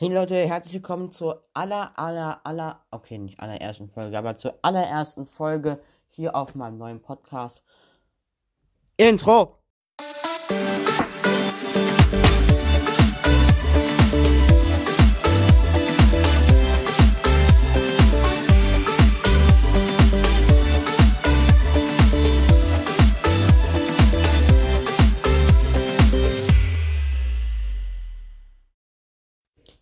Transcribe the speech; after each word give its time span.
Hey 0.00 0.14
Leute, 0.14 0.36
herzlich 0.36 0.74
willkommen 0.74 1.10
zur 1.10 1.48
aller, 1.54 1.98
aller, 1.98 2.40
aller, 2.44 2.86
okay, 2.92 3.18
nicht 3.18 3.40
allerersten 3.40 3.88
Folge, 3.88 4.16
aber 4.16 4.36
zur 4.36 4.56
allerersten 4.62 5.26
Folge 5.26 5.80
hier 6.06 6.36
auf 6.36 6.54
meinem 6.54 6.78
neuen 6.78 7.02
Podcast. 7.02 7.64
Intro! 8.96 9.57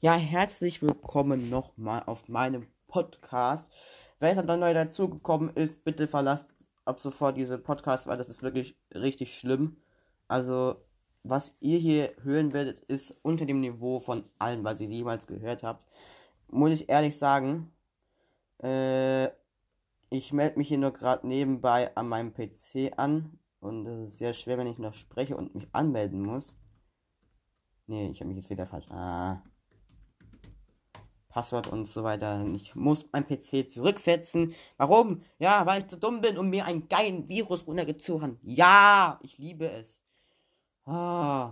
Ja, 0.06 0.14
herzlich 0.14 0.82
willkommen 0.82 1.50
nochmal 1.50 2.04
auf 2.06 2.28
meinem 2.28 2.68
Podcast. 2.86 3.72
Wer 4.20 4.28
jetzt 4.28 4.46
noch 4.46 4.56
neu 4.56 4.72
dazugekommen 4.72 5.50
ist, 5.56 5.82
bitte 5.82 6.06
verlasst 6.06 6.48
ab 6.84 7.00
sofort 7.00 7.36
diese 7.36 7.58
Podcast, 7.58 8.06
weil 8.06 8.16
das 8.16 8.28
ist 8.28 8.40
wirklich 8.40 8.76
richtig 8.94 9.36
schlimm. 9.36 9.78
Also, 10.28 10.76
was 11.24 11.56
ihr 11.58 11.80
hier 11.80 12.14
hören 12.22 12.52
werdet, 12.52 12.78
ist 12.84 13.16
unter 13.22 13.46
dem 13.46 13.58
Niveau 13.58 13.98
von 13.98 14.22
allem, 14.38 14.62
was 14.62 14.80
ihr 14.80 14.86
jemals 14.86 15.26
gehört 15.26 15.64
habt. 15.64 15.84
Muss 16.46 16.70
ich 16.70 16.88
ehrlich 16.88 17.18
sagen, 17.18 17.72
äh, 18.62 19.26
ich 20.10 20.32
melde 20.32 20.58
mich 20.58 20.68
hier 20.68 20.78
nur 20.78 20.92
gerade 20.92 21.26
nebenbei 21.26 21.90
an 21.96 22.08
meinem 22.08 22.32
PC 22.32 22.96
an. 22.96 23.40
Und 23.58 23.86
es 23.86 24.02
ist 24.10 24.18
sehr 24.18 24.34
schwer, 24.34 24.56
wenn 24.56 24.68
ich 24.68 24.78
noch 24.78 24.94
spreche 24.94 25.36
und 25.36 25.56
mich 25.56 25.66
anmelden 25.72 26.22
muss. 26.22 26.56
Nee, 27.88 28.08
ich 28.08 28.20
habe 28.20 28.28
mich 28.28 28.36
jetzt 28.36 28.50
wieder 28.50 28.66
falsch. 28.66 28.88
Ah. 28.88 29.42
Passwort 31.36 31.66
und 31.66 31.86
so 31.86 32.02
weiter. 32.02 32.46
Ich 32.54 32.74
muss 32.74 33.04
mein 33.12 33.26
PC 33.26 33.68
zurücksetzen. 33.68 34.54
Warum? 34.78 35.20
Ja, 35.38 35.66
weil 35.66 35.82
ich 35.82 35.88
zu 35.88 35.98
dumm 35.98 36.22
bin 36.22 36.38
und 36.38 36.48
mir 36.48 36.64
einen 36.64 36.88
geilen 36.88 37.28
Virus 37.28 37.66
runtergezogen. 37.66 38.38
Ja, 38.42 39.20
ich 39.22 39.36
liebe 39.36 39.68
es. 39.68 40.00
Oh. 40.86 41.50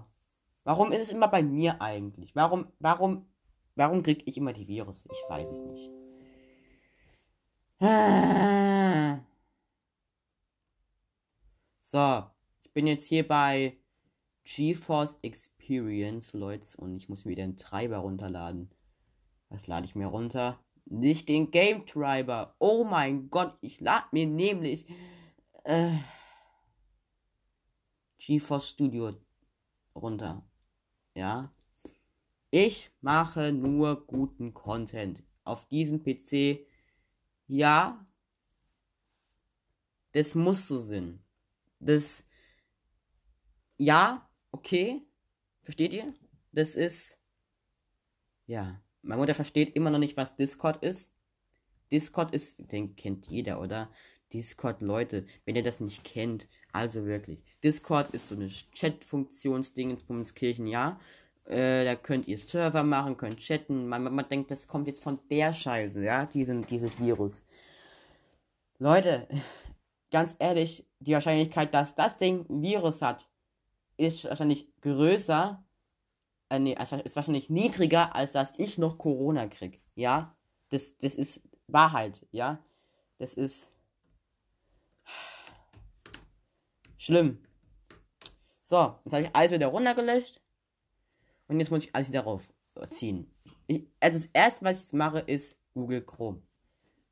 Warum 0.65 0.91
ist 0.91 1.03
es 1.03 1.11
immer 1.11 1.29
bei 1.29 1.43
mir 1.43 1.83
eigentlich? 1.83 2.35
Warum, 2.35 2.67
warum, 2.79 3.27
warum 3.75 4.03
kriege 4.03 4.23
ich 4.25 4.39
immer 4.39 4.55
die 4.55 4.67
Virus? 4.67 5.05
Ich 5.05 5.23
weiß 5.29 5.51
es 5.51 5.61
nicht. 5.61 5.91
So, 11.83 12.25
ich 12.63 12.73
bin 12.73 12.87
jetzt 12.87 13.07
hier 13.07 13.29
bei 13.29 13.77
GeForce 14.45 15.19
Experience, 15.21 16.33
Leute, 16.33 16.67
und 16.79 16.97
ich 16.97 17.11
muss 17.11 17.27
mir 17.27 17.33
wieder 17.33 17.45
einen 17.45 17.59
Treiber 17.59 17.99
runterladen. 17.99 18.71
Was 19.55 19.69
lade 19.69 19.87
ich 19.87 19.95
mir 19.95 20.09
runter? 20.09 20.59
Nicht 20.85 21.29
den 21.29 21.53
Game 21.53 21.87
Treiber. 21.87 22.57
Oh 22.59 22.83
mein 22.83 23.31
Gott, 23.31 23.57
ich 23.61 23.81
lade 23.81 24.09
mir 24.11 24.27
nämlich 24.27 24.85
äh, 25.63 25.97
GeForce 28.19 28.71
Studio 28.71 29.15
runter. 29.95 30.45
Ja. 31.15 31.55
Ich 32.51 32.91
mache 33.01 33.53
nur 33.53 34.05
guten 34.09 34.55
Content 34.55 35.23
auf 35.45 35.69
diesem 35.69 36.03
PC. 36.03 36.67
Ja. 37.47 38.05
Das 40.11 40.35
muss 40.35 40.67
so 40.67 40.79
sein. 40.79 41.25
Das. 41.79 42.27
Ja, 43.77 44.29
okay. 44.51 45.07
Versteht 45.63 45.93
ihr? 45.93 46.13
Das 46.51 46.75
ist. 46.75 47.21
Ja. 48.47 48.84
Meine 49.05 49.21
Mutter 49.21 49.35
versteht 49.35 49.77
immer 49.77 49.91
noch 49.91 49.99
nicht, 49.99 50.17
was 50.17 50.35
Discord 50.35 50.83
ist. 50.83 51.13
Discord 51.93 52.35
ist, 52.35 52.57
den 52.73 52.97
kennt 52.97 53.27
jeder, 53.27 53.61
oder? 53.61 53.91
Discord, 54.33 54.83
Leute, 54.83 55.27
wenn 55.45 55.55
ihr 55.55 55.63
das 55.63 55.79
nicht 55.79 56.03
kennt, 56.03 56.49
also 56.73 57.05
wirklich. 57.05 57.45
Discord 57.63 58.11
ist 58.11 58.29
so 58.29 58.35
eine 58.35 58.49
Chat-Funktionsding 58.49 59.91
ins 59.91 60.03
Bundeskirchen, 60.03 60.67
ja. 60.67 60.99
Äh, 61.45 61.85
da 61.85 61.95
könnt 61.95 62.27
ihr 62.27 62.39
Server 62.39 62.83
machen, 62.83 63.19
könnt 63.19 63.37
chatten. 63.37 63.87
Man, 63.87 64.03
man, 64.05 64.15
man, 64.15 64.29
denkt, 64.29 64.51
das 64.51 64.67
kommt 64.67 64.87
jetzt 64.87 65.03
von 65.03 65.21
der 65.31 65.53
Scheiße, 65.53 66.03
ja, 66.03 66.27
diesen, 66.27 66.65
dieses 66.65 66.99
Virus. 66.99 67.43
Leute, 68.79 69.29
ganz 70.11 70.35
ehrlich, 70.39 70.87
die 70.99 71.13
Wahrscheinlichkeit, 71.13 71.75
dass 71.75 71.95
das 71.95 72.17
Ding 72.17 72.47
Virus 72.49 73.03
hat, 73.03 73.29
ist 73.97 74.25
wahrscheinlich 74.25 74.69
größer 74.81 75.64
äh, 76.51 76.59
nee, 76.59 76.77
ist 77.05 77.17
wahrscheinlich 77.17 77.51
niedriger, 77.51 78.15
als 78.15 78.33
dass 78.33 78.59
ich 78.59 78.79
noch 78.79 78.99
Corona 78.99 79.47
krieg. 79.47 79.81
Ja, 79.95 80.37
das, 80.71 80.97
das 80.99 81.15
ist 81.15 81.41
Wahrheit, 81.67 82.27
ja. 82.31 82.63
Das 83.19 83.35
ist 83.35 83.71
schlimm. 86.99 87.39
So, 88.63 88.99
jetzt 89.05 89.13
habe 89.13 89.25
ich 89.25 89.31
alles 89.35 89.53
wieder 89.53 89.69
runtergelöscht. 89.69 90.41
Und 91.49 91.61
jetzt 91.61 91.71
muss 91.71 91.85
ich 91.85 91.95
alles 91.95 92.09
wieder 92.09 92.23
raufziehen. 92.23 93.31
Ich, 93.67 93.87
also 94.01 94.19
das 94.19 94.29
erste, 94.33 94.65
was 94.65 94.77
ich 94.79 94.85
jetzt 94.85 94.95
mache, 94.95 95.21
ist 95.21 95.59
Google 95.75 96.03
Chrome. 96.03 96.43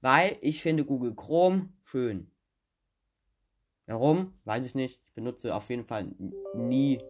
Weil 0.01 0.39
ich 0.41 0.63
finde 0.63 0.85
Google 0.85 1.15
Chrome 1.15 1.69
schön. 1.85 2.31
Warum? 3.87 4.33
Weiß 4.45 4.65
ich 4.65 4.75
nicht. 4.75 5.01
Ich 5.07 5.13
benutze 5.13 5.55
auf 5.55 5.69
jeden 5.71 5.85
Fall 5.85 6.11
nie 6.55 7.01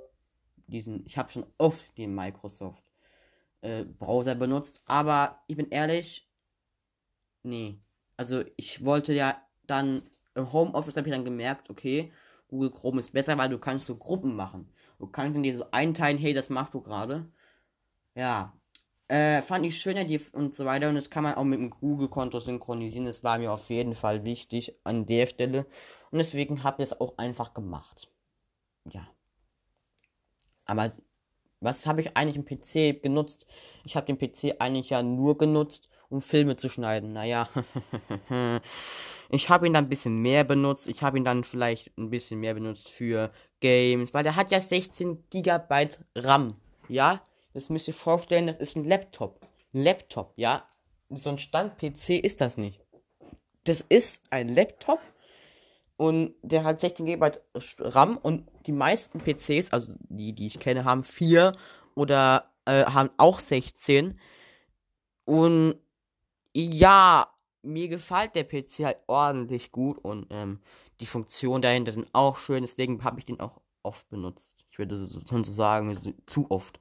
diesen, 0.72 1.04
ich 1.06 1.18
habe 1.18 1.30
schon 1.30 1.46
oft 1.58 1.96
den 1.98 2.14
Microsoft 2.14 2.84
äh, 3.60 3.84
Browser 3.84 4.34
benutzt, 4.34 4.82
aber 4.86 5.42
ich 5.46 5.56
bin 5.56 5.70
ehrlich, 5.70 6.28
nee. 7.42 7.78
Also 8.16 8.44
ich 8.56 8.84
wollte 8.84 9.12
ja 9.14 9.40
dann 9.66 10.02
im 10.34 10.52
Homeoffice 10.52 10.96
habe 10.96 11.08
ich 11.08 11.14
dann 11.14 11.24
gemerkt, 11.24 11.70
okay, 11.70 12.10
Google 12.48 12.70
Chrome 12.70 12.98
ist 12.98 13.12
besser, 13.12 13.36
weil 13.38 13.48
du 13.48 13.58
kannst 13.58 13.86
so 13.86 13.96
Gruppen 13.96 14.36
machen. 14.36 14.70
Du 14.98 15.06
kannst 15.06 15.42
dir 15.42 15.56
so 15.56 15.64
einteilen, 15.70 16.18
hey, 16.18 16.34
das 16.34 16.50
machst 16.50 16.74
du 16.74 16.80
gerade. 16.80 17.30
Ja. 18.14 18.56
Äh, 19.08 19.42
fand 19.42 19.66
ich 19.66 19.78
schöner 19.78 20.04
die 20.04 20.20
und 20.32 20.54
so 20.54 20.64
weiter. 20.64 20.88
Und 20.88 20.96
das 20.96 21.10
kann 21.10 21.24
man 21.24 21.34
auch 21.34 21.44
mit 21.44 21.58
dem 21.60 21.70
Google-Konto 21.70 22.40
synchronisieren. 22.40 23.06
Das 23.06 23.24
war 23.24 23.38
mir 23.38 23.52
auf 23.52 23.68
jeden 23.70 23.94
Fall 23.94 24.24
wichtig 24.24 24.74
an 24.84 25.06
der 25.06 25.26
Stelle. 25.26 25.66
Und 26.10 26.18
deswegen 26.18 26.62
habe 26.62 26.82
ich 26.82 26.90
es 26.90 27.00
auch 27.00 27.16
einfach 27.18 27.54
gemacht. 27.54 28.08
Ja. 28.90 29.06
Aber 30.64 30.92
was 31.60 31.86
habe 31.86 32.00
ich 32.00 32.16
eigentlich 32.16 32.36
im 32.36 32.44
PC 32.44 33.02
genutzt? 33.02 33.46
Ich 33.84 33.96
habe 33.96 34.06
den 34.06 34.18
PC 34.18 34.56
eigentlich 34.58 34.90
ja 34.90 35.02
nur 35.02 35.38
genutzt, 35.38 35.88
um 36.08 36.20
Filme 36.20 36.56
zu 36.56 36.68
schneiden. 36.68 37.12
Naja, 37.12 37.48
ich 39.30 39.48
habe 39.48 39.66
ihn 39.66 39.72
dann 39.72 39.86
ein 39.86 39.88
bisschen 39.88 40.16
mehr 40.16 40.44
benutzt. 40.44 40.88
Ich 40.88 41.02
habe 41.02 41.18
ihn 41.18 41.24
dann 41.24 41.44
vielleicht 41.44 41.96
ein 41.96 42.10
bisschen 42.10 42.40
mehr 42.40 42.54
benutzt 42.54 42.88
für 42.88 43.30
Games, 43.60 44.12
weil 44.12 44.24
der 44.24 44.36
hat 44.36 44.50
ja 44.50 44.60
16 44.60 45.24
GB 45.30 45.88
RAM. 46.16 46.56
Ja, 46.88 47.22
das 47.54 47.68
müsst 47.68 47.88
ihr 47.88 47.94
vorstellen, 47.94 48.46
das 48.46 48.56
ist 48.56 48.76
ein 48.76 48.84
Laptop. 48.84 49.40
Laptop, 49.72 50.32
ja. 50.36 50.68
So 51.10 51.30
ein 51.30 51.38
Stand-PC 51.38 52.10
ist 52.22 52.40
das 52.40 52.56
nicht. 52.56 52.80
Das 53.64 53.84
ist 53.88 54.22
ein 54.30 54.48
Laptop 54.48 55.00
und 56.02 56.34
der 56.42 56.64
hat 56.64 56.80
16 56.80 57.06
GB 57.06 57.30
RAM 57.78 58.16
und 58.16 58.48
die 58.66 58.72
meisten 58.72 59.20
PCs, 59.20 59.70
also 59.70 59.94
die, 60.08 60.32
die 60.32 60.48
ich 60.48 60.58
kenne, 60.58 60.84
haben 60.84 61.04
4 61.04 61.56
oder 61.94 62.50
äh, 62.64 62.86
haben 62.86 63.10
auch 63.18 63.38
16. 63.38 64.18
Und 65.24 65.76
ja, 66.52 67.28
mir 67.62 67.86
gefällt 67.86 68.34
der 68.34 68.42
PC 68.42 68.84
halt 68.84 68.98
ordentlich 69.06 69.70
gut 69.70 69.96
und 69.98 70.26
ähm, 70.30 70.58
die 70.98 71.06
Funktionen 71.06 71.62
dahinter 71.62 71.92
sind 71.92 72.08
auch 72.12 72.36
schön, 72.36 72.64
deswegen 72.64 73.04
habe 73.04 73.20
ich 73.20 73.26
den 73.26 73.38
auch 73.38 73.60
oft 73.84 74.10
benutzt. 74.10 74.56
Ich 74.70 74.80
würde 74.80 74.96
sozusagen 74.96 75.96
zu 76.26 76.50
oft. 76.50 76.80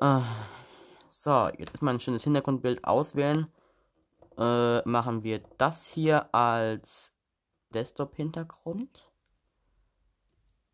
Äh, 0.00 0.18
so, 1.08 1.46
jetzt 1.58 1.74
erstmal 1.74 1.94
ein 1.94 2.00
schönes 2.00 2.24
Hintergrundbild 2.24 2.84
auswählen. 2.84 3.46
Äh, 4.36 4.80
machen 4.82 5.22
wir 5.22 5.42
das 5.58 5.86
hier 5.86 6.34
als 6.34 7.13
Desktop-Hintergrund. 7.74 9.10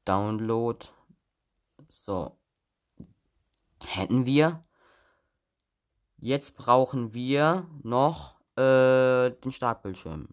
Download. 0.05 0.87
So. 1.89 2.39
Hätten 3.83 4.27
wir. 4.27 4.65
Jetzt 6.19 6.57
brauchen 6.57 7.15
wir 7.15 7.67
noch 7.83 8.41
äh, 8.57 9.31
den 9.31 9.51
Startbildschirm. 9.51 10.29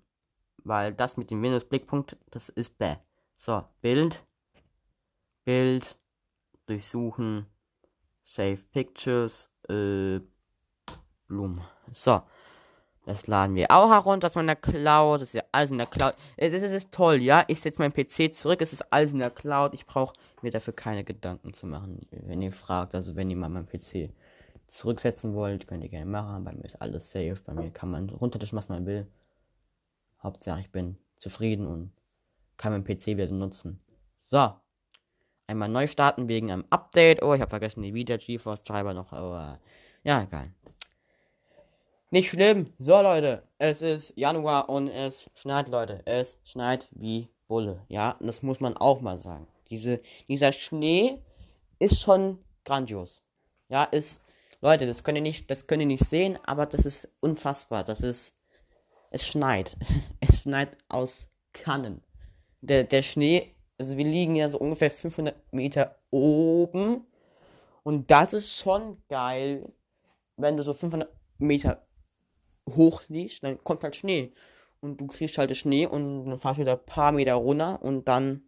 Weil 0.64 0.94
das 0.94 1.16
mit 1.16 1.32
dem 1.32 1.42
Windows-Blickpunkt, 1.42 2.18
das 2.30 2.50
ist 2.50 2.78
bäh. 2.78 2.98
So, 3.38 3.64
Bild. 3.82 4.26
Bild. 5.46 5.98
Durchsuchen. 6.66 7.46
Save 8.24 8.58
Pictures. 8.58 9.50
Äh, 9.70 10.20
Blumen. 11.28 11.62
So. 11.92 12.22
Das 13.08 13.26
laden 13.26 13.56
wir 13.56 13.72
auch 13.72 13.90
herunter 13.90 14.26
aus 14.26 14.36
meiner 14.36 14.58
Cloud. 14.58 15.22
Das 15.22 15.30
ist 15.30 15.36
ja 15.36 15.44
alles 15.54 15.72
in 15.72 15.78
der 15.78 15.88
Cloud. 15.88 16.14
Das 16.36 16.52
ist 16.52 16.92
toll, 16.92 17.22
ja. 17.22 17.46
Ich 17.48 17.62
setze 17.62 17.80
meinen 17.80 17.94
PC 17.94 18.34
zurück. 18.34 18.62
Es 18.62 18.74
ist 18.74 18.92
alles 18.92 19.14
in 19.14 19.20
der 19.20 19.30
Cloud. 19.30 19.74
Ich 19.74 19.86
brauche 19.86 20.14
mir 20.42 20.52
dafür 20.52 20.74
keine 20.74 21.06
Gedanken 21.06 21.54
zu 21.54 21.68
machen, 21.68 22.06
wenn 22.12 22.42
ihr 22.42 22.52
fragt. 22.52 22.94
Also 22.94 23.16
wenn 23.16 23.30
ihr 23.30 23.38
mal 23.38 23.48
meinen 23.48 23.66
PC 23.66 24.10
zurücksetzen 24.68 25.34
wollt, 25.36 25.70
könnt 25.70 25.86
ihr 25.86 25.90
gerne 25.90 26.12
machen. 26.12 26.44
Bei 26.44 26.52
mir 26.52 26.66
ist 26.66 26.82
alles 26.82 27.10
safe. 27.10 27.38
Bei 27.46 27.54
mir 27.54 27.72
kann 27.72 27.90
man 27.90 28.10
runtertischen, 28.10 28.58
was 28.58 28.68
man 28.68 28.86
will. 28.86 29.08
Hauptsache, 30.22 30.60
ich 30.60 30.72
bin 30.74 30.98
zufrieden 31.16 31.66
und 31.66 31.94
kann 32.58 32.74
meinen 32.74 32.84
PC 32.84 33.08
wieder 33.16 33.28
nutzen. 33.28 33.80
So. 34.20 34.54
Einmal 35.48 35.70
neu 35.70 35.88
starten 35.88 36.28
wegen 36.28 36.52
einem 36.52 36.66
Update. 36.72 37.24
Oh, 37.24 37.34
ich 37.34 37.40
habe 37.40 37.50
vergessen, 37.50 37.84
die 37.84 37.94
Video 37.94 38.18
GeForce 38.18 38.64
Treiber 38.64 38.94
noch. 38.94 39.14
Aber 39.14 39.62
ja, 40.04 40.24
egal. 40.24 40.52
Nicht 42.10 42.30
schlimm. 42.30 42.72
So, 42.80 43.02
Leute. 43.02 43.44
Es 43.58 43.82
ist 43.82 44.14
Januar 44.16 44.70
und 44.70 44.88
es 44.88 45.30
schneit, 45.36 45.68
Leute. 45.68 46.04
Es 46.06 46.38
schneit 46.46 46.88
wie 46.92 47.28
Bulle. 47.50 47.84
Ja, 47.90 48.12
und 48.12 48.28
das 48.28 48.42
muss 48.44 48.62
man 48.62 48.78
auch 48.78 49.02
mal 49.02 49.18
sagen. 49.18 49.46
Diese, 49.70 50.00
dieser 50.30 50.54
Schnee 50.54 51.22
ist 51.80 52.00
schon 52.00 52.40
grandios. 52.64 53.24
Ja, 53.68 53.84
ist, 53.84 54.22
Leute, 54.62 54.88
das 54.88 55.04
könnt 55.04 55.18
ihr 55.18 55.22
nicht, 55.22 55.52
das 55.52 55.68
könnt 55.68 55.82
ihr 55.82 55.88
nicht 55.88 56.06
sehen, 56.06 56.40
aber 56.46 56.66
das 56.66 56.86
ist 56.86 57.10
unfassbar. 57.20 57.84
Das 57.84 58.00
ist, 58.00 58.34
es 59.12 59.28
schneit. 59.28 59.76
es 60.22 60.44
schneit 60.44 60.78
aus 60.88 61.28
Kannen. 61.52 62.02
Der, 62.62 62.86
der 62.86 63.02
Schnee, 63.02 63.54
also 63.78 63.98
wir 63.98 64.06
liegen 64.06 64.38
ja 64.38 64.48
so 64.48 64.60
ungefähr 64.60 64.90
500 64.90 65.36
Meter 65.52 65.98
oben. 66.10 67.06
Und 67.84 68.10
das 68.10 68.32
ist 68.32 68.56
schon 68.56 69.04
geil, 69.10 69.74
wenn 70.38 70.56
du 70.56 70.64
so 70.64 70.72
500 70.72 71.10
Meter 71.38 71.87
hoch 72.76 73.02
liegst, 73.08 73.44
dann 73.44 73.64
kommt 73.64 73.84
halt 73.84 73.96
Schnee. 73.96 74.32
Und 74.80 75.02
du 75.02 75.08
kriegst 75.08 75.38
halt 75.38 75.56
Schnee 75.58 75.88
und 75.88 76.26
dann 76.30 76.40
fahrst 76.40 76.60
du 76.60 76.62
wieder 76.62 76.74
ein 76.74 76.86
paar 76.86 77.12
Meter 77.12 77.34
runter 77.36 77.82
und 77.82 78.08
dann 78.08 78.44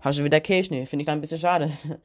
hast 0.00 0.18
du 0.18 0.24
wieder 0.24 0.40
Kehlschnee. 0.40 0.86
Finde 0.86 1.02
ich 1.02 1.06
dann 1.06 1.18
ein 1.18 1.20
bisschen 1.20 1.38
schade. 1.38 1.70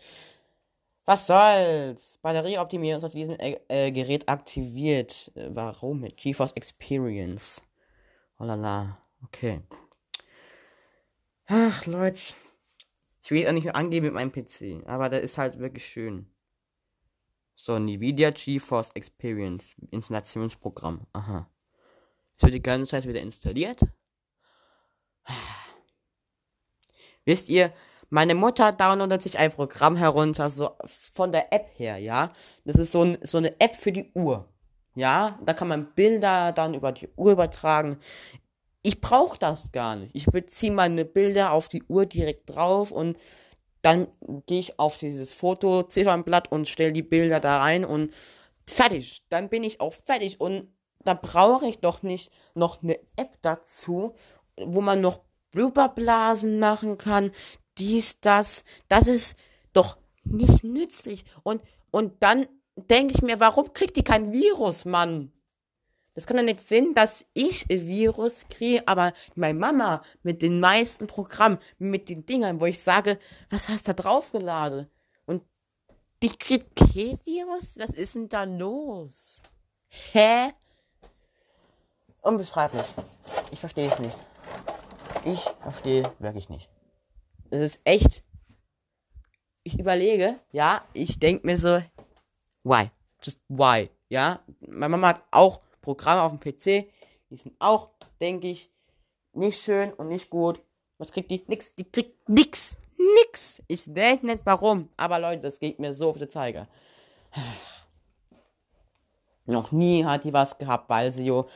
Was 1.06 1.28
soll's? 1.28 2.18
Batterieoptimierung 2.22 2.98
ist 2.98 3.04
auf 3.04 3.12
diesem 3.12 3.38
äh, 3.40 3.60
äh, 3.68 3.92
Gerät 3.92 4.28
aktiviert. 4.28 5.32
Äh, 5.36 5.50
warum? 5.52 6.02
Mit 6.02 6.18
GeForce 6.18 6.54
Experience. 6.54 7.62
Oh 8.40 8.44
la 8.44 8.56
la. 8.56 8.98
Okay. 9.24 9.62
Ach, 11.48 11.86
Leute. 11.86 12.20
Ich 13.22 13.32
will 13.32 13.48
auch 13.48 13.52
nicht 13.52 13.74
angeben 13.74 14.08
mit 14.08 14.14
meinem 14.16 14.32
PC, 14.32 14.88
aber 14.88 15.10
der 15.10 15.22
ist 15.22 15.38
halt 15.38 15.60
wirklich 15.60 15.86
schön. 15.86 16.28
So, 17.56 17.76
Nvidia 17.76 18.32
GeForce 18.32 18.92
Experience 18.96 19.76
Installationsprogramm. 19.92 21.08
Aha. 21.14 21.50
Es 22.38 22.44
wird 22.44 22.54
die 22.54 22.62
ganze 22.62 22.92
Zeit 22.92 23.08
wieder 23.08 23.22
installiert. 23.22 23.82
Wisst 27.26 27.50
ihr, 27.50 27.72
meine 28.10 28.36
Mutter 28.36 28.72
downloadet 28.72 29.24
sich 29.24 29.40
ein 29.40 29.52
Programm 29.52 29.96
herunter, 29.96 30.50
so 30.50 30.78
von 30.86 31.32
der 31.32 31.52
App 31.52 31.72
her, 31.78 31.98
ja. 31.98 32.32
Das 32.66 32.76
ist 32.76 32.92
so, 32.92 33.04
ein, 33.04 33.18
so 33.22 33.38
eine 33.38 33.60
App 33.60 33.76
für 33.76 33.92
die 33.92 34.12
Uhr. 34.14 34.48
Ja, 34.96 35.40
da 35.46 35.54
kann 35.54 35.68
man 35.68 35.94
Bilder 35.94 36.52
dann 36.52 36.74
über 36.74 36.92
die 36.92 37.10
Uhr 37.16 37.32
übertragen. 37.32 37.98
Ich 38.84 39.02
brauche 39.02 39.40
das 39.40 39.72
gar 39.72 39.96
nicht. 39.96 40.12
Ich 40.14 40.28
beziehe 40.28 40.72
meine 40.72 41.06
Bilder 41.06 41.52
auf 41.52 41.68
die 41.68 41.84
Uhr 41.84 42.06
direkt 42.06 42.56
drauf 42.56 42.92
und 42.92 43.18
dann 43.86 44.08
gehe 44.48 44.60
ich 44.60 44.80
auf 44.80 44.98
dieses 44.98 45.36
Foto, 45.36 45.84
Ziffernblatt 45.84 46.52
und 46.52 46.68
stelle 46.68 46.92
die 46.92 47.04
Bilder 47.04 47.40
da 47.40 47.60
rein 47.60 47.86
und 47.86 48.12
fertig. 48.66 49.22
Dann 49.30 49.48
bin 49.48 49.64
ich 49.64 49.80
auch 49.80 49.94
fertig 49.94 50.42
und 50.42 50.74
da 51.04 51.14
brauche 51.14 51.68
ich 51.68 51.80
doch 51.80 52.02
nicht 52.02 52.32
noch 52.56 52.82
eine 52.82 52.98
App 53.16 53.38
dazu, 53.44 54.16
wo 54.58 54.82
man 54.82 55.02
noch 55.02 55.20
Blubberblasen 55.52 56.58
machen 56.58 56.98
kann, 56.98 57.32
dies, 57.78 58.20
das. 58.22 58.64
Das 58.88 59.06
ist 59.06 59.38
doch 59.72 59.98
nicht 60.24 60.64
nützlich. 60.64 61.24
Und, 61.44 61.62
und 61.92 62.24
dann 62.24 62.48
denke 62.76 63.14
ich 63.14 63.22
mir, 63.22 63.40
warum 63.40 63.72
kriegt 63.74 63.98
die 63.98 64.04
kein 64.04 64.34
Virus, 64.34 64.86
Mann? 64.86 65.32
Das 66.16 66.26
kann 66.26 66.38
doch 66.38 66.44
nicht 66.44 66.62
sein, 66.62 66.94
dass 66.94 67.26
ich 67.34 67.70
ein 67.70 67.88
Virus 67.88 68.48
kriege, 68.48 68.88
aber 68.88 69.12
meine 69.36 69.60
Mama 69.60 70.02
mit 70.24 70.42
den 70.42 70.62
meisten 70.62 71.08
Programmen, 71.08 71.60
mit 71.78 72.08
den 72.08 72.26
Dingern, 72.26 72.62
wo 72.62 72.66
ich 72.66 72.82
sage, 72.82 73.20
was 73.50 73.68
hast 73.68 73.88
du 73.88 73.94
da 73.94 74.02
draufgeladen? 74.02 74.90
Und 75.26 75.44
die 76.24 76.30
kriegt 76.30 76.78
kein 76.78 77.20
Virus? 77.26 77.78
Was 77.78 77.92
ist 77.92 78.16
denn 78.16 78.30
da 78.30 78.46
los? 78.46 79.42
Hä? 79.90 80.54
Unbeschreiblich. 82.22 82.86
Ich 83.52 83.60
verstehe 83.60 83.92
es 83.92 84.00
nicht. 84.00 84.18
Ich 85.26 85.42
verstehe 85.62 86.10
wirklich 86.20 86.48
nicht. 86.48 86.70
Es 87.50 87.60
ist 87.60 87.82
echt. 87.84 88.24
Ich 89.64 89.78
überlege, 89.80 90.40
ja, 90.52 90.86
ich 90.94 91.20
denke 91.20 91.46
mir 91.46 91.58
so, 91.58 91.82
why? 92.64 92.90
Just 93.22 93.42
why? 93.50 93.90
Ja, 94.08 94.40
meine 94.62 94.90
Mama 94.90 95.10
hat 95.10 95.24
auch 95.32 95.62
Programme 95.86 96.24
auf 96.24 96.32
dem 96.32 96.40
PC, 96.40 96.90
die 97.30 97.38
sind 97.38 97.54
auch, 97.60 97.90
denke 98.20 98.50
ich, 98.50 98.70
nicht 99.34 99.62
schön 99.62 99.94
und 99.94 100.08
nicht 100.08 100.30
gut. 100.30 100.62
Was 100.98 101.12
kriegt 101.12 101.30
die? 101.30 101.44
Nix. 101.48 101.74
Die 101.76 101.84
kriegt 101.84 102.28
nix. 102.28 102.78
Nix. 102.98 103.62
Ich 103.68 103.88
weiß 103.88 104.24
nicht 104.24 104.46
warum. 104.46 104.90
Aber 104.98 105.20
Leute, 105.20 105.44
das 105.44 105.60
geht 105.60 105.80
mir 105.80 105.94
so 105.94 106.10
auf 106.10 106.18
den 106.18 106.30
Zeiger. 106.30 106.68
Noch 109.46 109.72
nie 109.72 110.04
hat 110.04 110.24
die 110.24 110.34
was 110.34 110.58
gehabt, 110.58 110.90
weil 110.90 111.14
sie 111.14 111.26
jo 111.26 111.48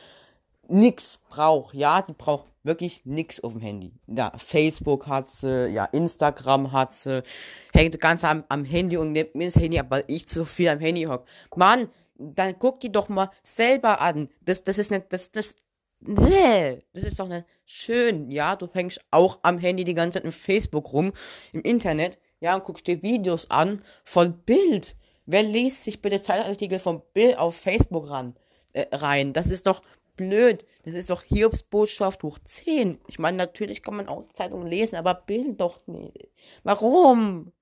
nix 0.68 1.18
braucht. 1.28 1.74
Ja, 1.74 2.02
die 2.02 2.12
braucht 2.12 2.46
wirklich 2.62 3.04
nix 3.04 3.40
auf 3.40 3.52
dem 3.52 3.60
Handy. 3.60 3.92
Ja, 4.06 4.30
Facebook 4.36 5.08
hat 5.08 5.30
sie, 5.30 5.68
ja, 5.68 5.86
Instagram 5.86 6.70
hat 6.70 6.92
sie, 6.92 7.24
hängt 7.72 7.98
ganz 7.98 8.22
am, 8.22 8.44
am 8.48 8.64
Handy 8.64 8.96
und 8.96 9.12
nimmt 9.12 9.34
mir 9.34 9.46
das 9.46 9.56
Handy 9.56 9.80
ab, 9.80 9.86
weil 9.88 10.04
ich 10.06 10.28
zu 10.28 10.44
viel 10.44 10.68
am 10.68 10.78
Handy 10.78 11.04
hock. 11.04 11.24
Mann, 11.56 11.88
dann 12.20 12.58
guck 12.58 12.80
die 12.80 12.92
doch 12.92 13.08
mal 13.08 13.30
selber 13.42 14.00
an. 14.00 14.28
Das, 14.42 14.62
das 14.62 14.78
ist 14.78 14.90
nicht, 14.90 15.06
das, 15.10 15.32
das, 15.32 15.56
nee, 16.00 16.82
das 16.92 17.04
ist 17.04 17.18
doch 17.18 17.28
nicht 17.28 17.44
schön, 17.64 18.30
ja. 18.30 18.56
Du 18.56 18.68
hängst 18.72 19.00
auch 19.10 19.38
am 19.42 19.58
Handy 19.58 19.84
die 19.84 19.94
ganze 19.94 20.18
Zeit 20.18 20.24
im 20.24 20.32
Facebook 20.32 20.92
rum, 20.92 21.12
im 21.52 21.62
Internet, 21.62 22.18
ja, 22.40 22.54
und 22.54 22.64
guckst 22.64 22.86
dir 22.86 23.02
Videos 23.02 23.50
an 23.50 23.82
von 24.04 24.38
Bild. 24.42 24.96
Wer 25.26 25.42
liest 25.42 25.84
sich 25.84 26.02
bitte 26.02 26.20
Zeitartikel 26.20 26.78
von 26.78 27.02
Bild 27.12 27.38
auf 27.38 27.56
Facebook 27.56 28.10
ran, 28.10 28.36
äh, 28.72 28.86
rein? 28.92 29.32
Das 29.32 29.48
ist 29.48 29.66
doch 29.66 29.82
blöd. 30.16 30.66
Das 30.84 30.94
ist 30.94 31.08
doch 31.08 31.22
Hiobs 31.22 31.62
Botschaft 31.62 32.22
hoch 32.22 32.38
10. 32.44 32.98
Ich 33.06 33.18
meine, 33.18 33.38
natürlich 33.38 33.82
kann 33.82 33.96
man 33.96 34.08
auch 34.08 34.26
Zeitungen 34.32 34.66
lesen, 34.66 34.96
aber 34.96 35.14
Bild 35.14 35.60
doch 35.60 35.86
nicht. 35.86 36.28
Warum? 36.62 37.52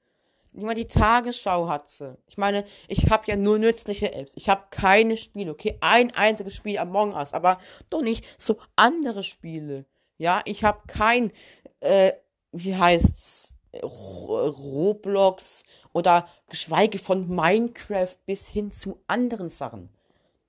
Nicht 0.53 0.65
mal 0.65 0.75
die 0.75 0.87
Tagesschau 0.87 1.69
hat 1.69 1.89
sie. 1.89 2.17
Ich 2.27 2.37
meine, 2.37 2.65
ich 2.89 3.11
habe 3.11 3.25
ja 3.27 3.37
nur 3.37 3.59
nützliche 3.59 4.13
Apps. 4.13 4.33
Ich 4.37 4.49
habe 4.49 4.65
keine 4.71 5.17
Spiele, 5.17 5.53
okay? 5.53 5.79
Ein 5.81 6.15
einziges 6.15 6.55
Spiel 6.55 6.79
Among 6.79 7.15
Us, 7.15 7.33
aber 7.33 7.59
doch 7.91 8.03
nicht 8.03 8.25
so 8.39 8.59
andere 8.77 9.23
Spiele. 9.23 9.87
Ja, 10.17 10.43
ich 10.45 10.65
habe 10.65 10.81
kein, 10.87 11.33
äh, 11.81 12.13
wie 12.53 12.77
heißt's? 12.77 13.55
Roblox 13.83 15.63
oder 15.93 16.27
geschweige 16.49 16.99
von 16.99 17.29
Minecraft 17.29 18.17
bis 18.27 18.49
hin 18.49 18.71
zu 18.71 19.03
anderen 19.07 19.51
Sachen. 19.51 19.91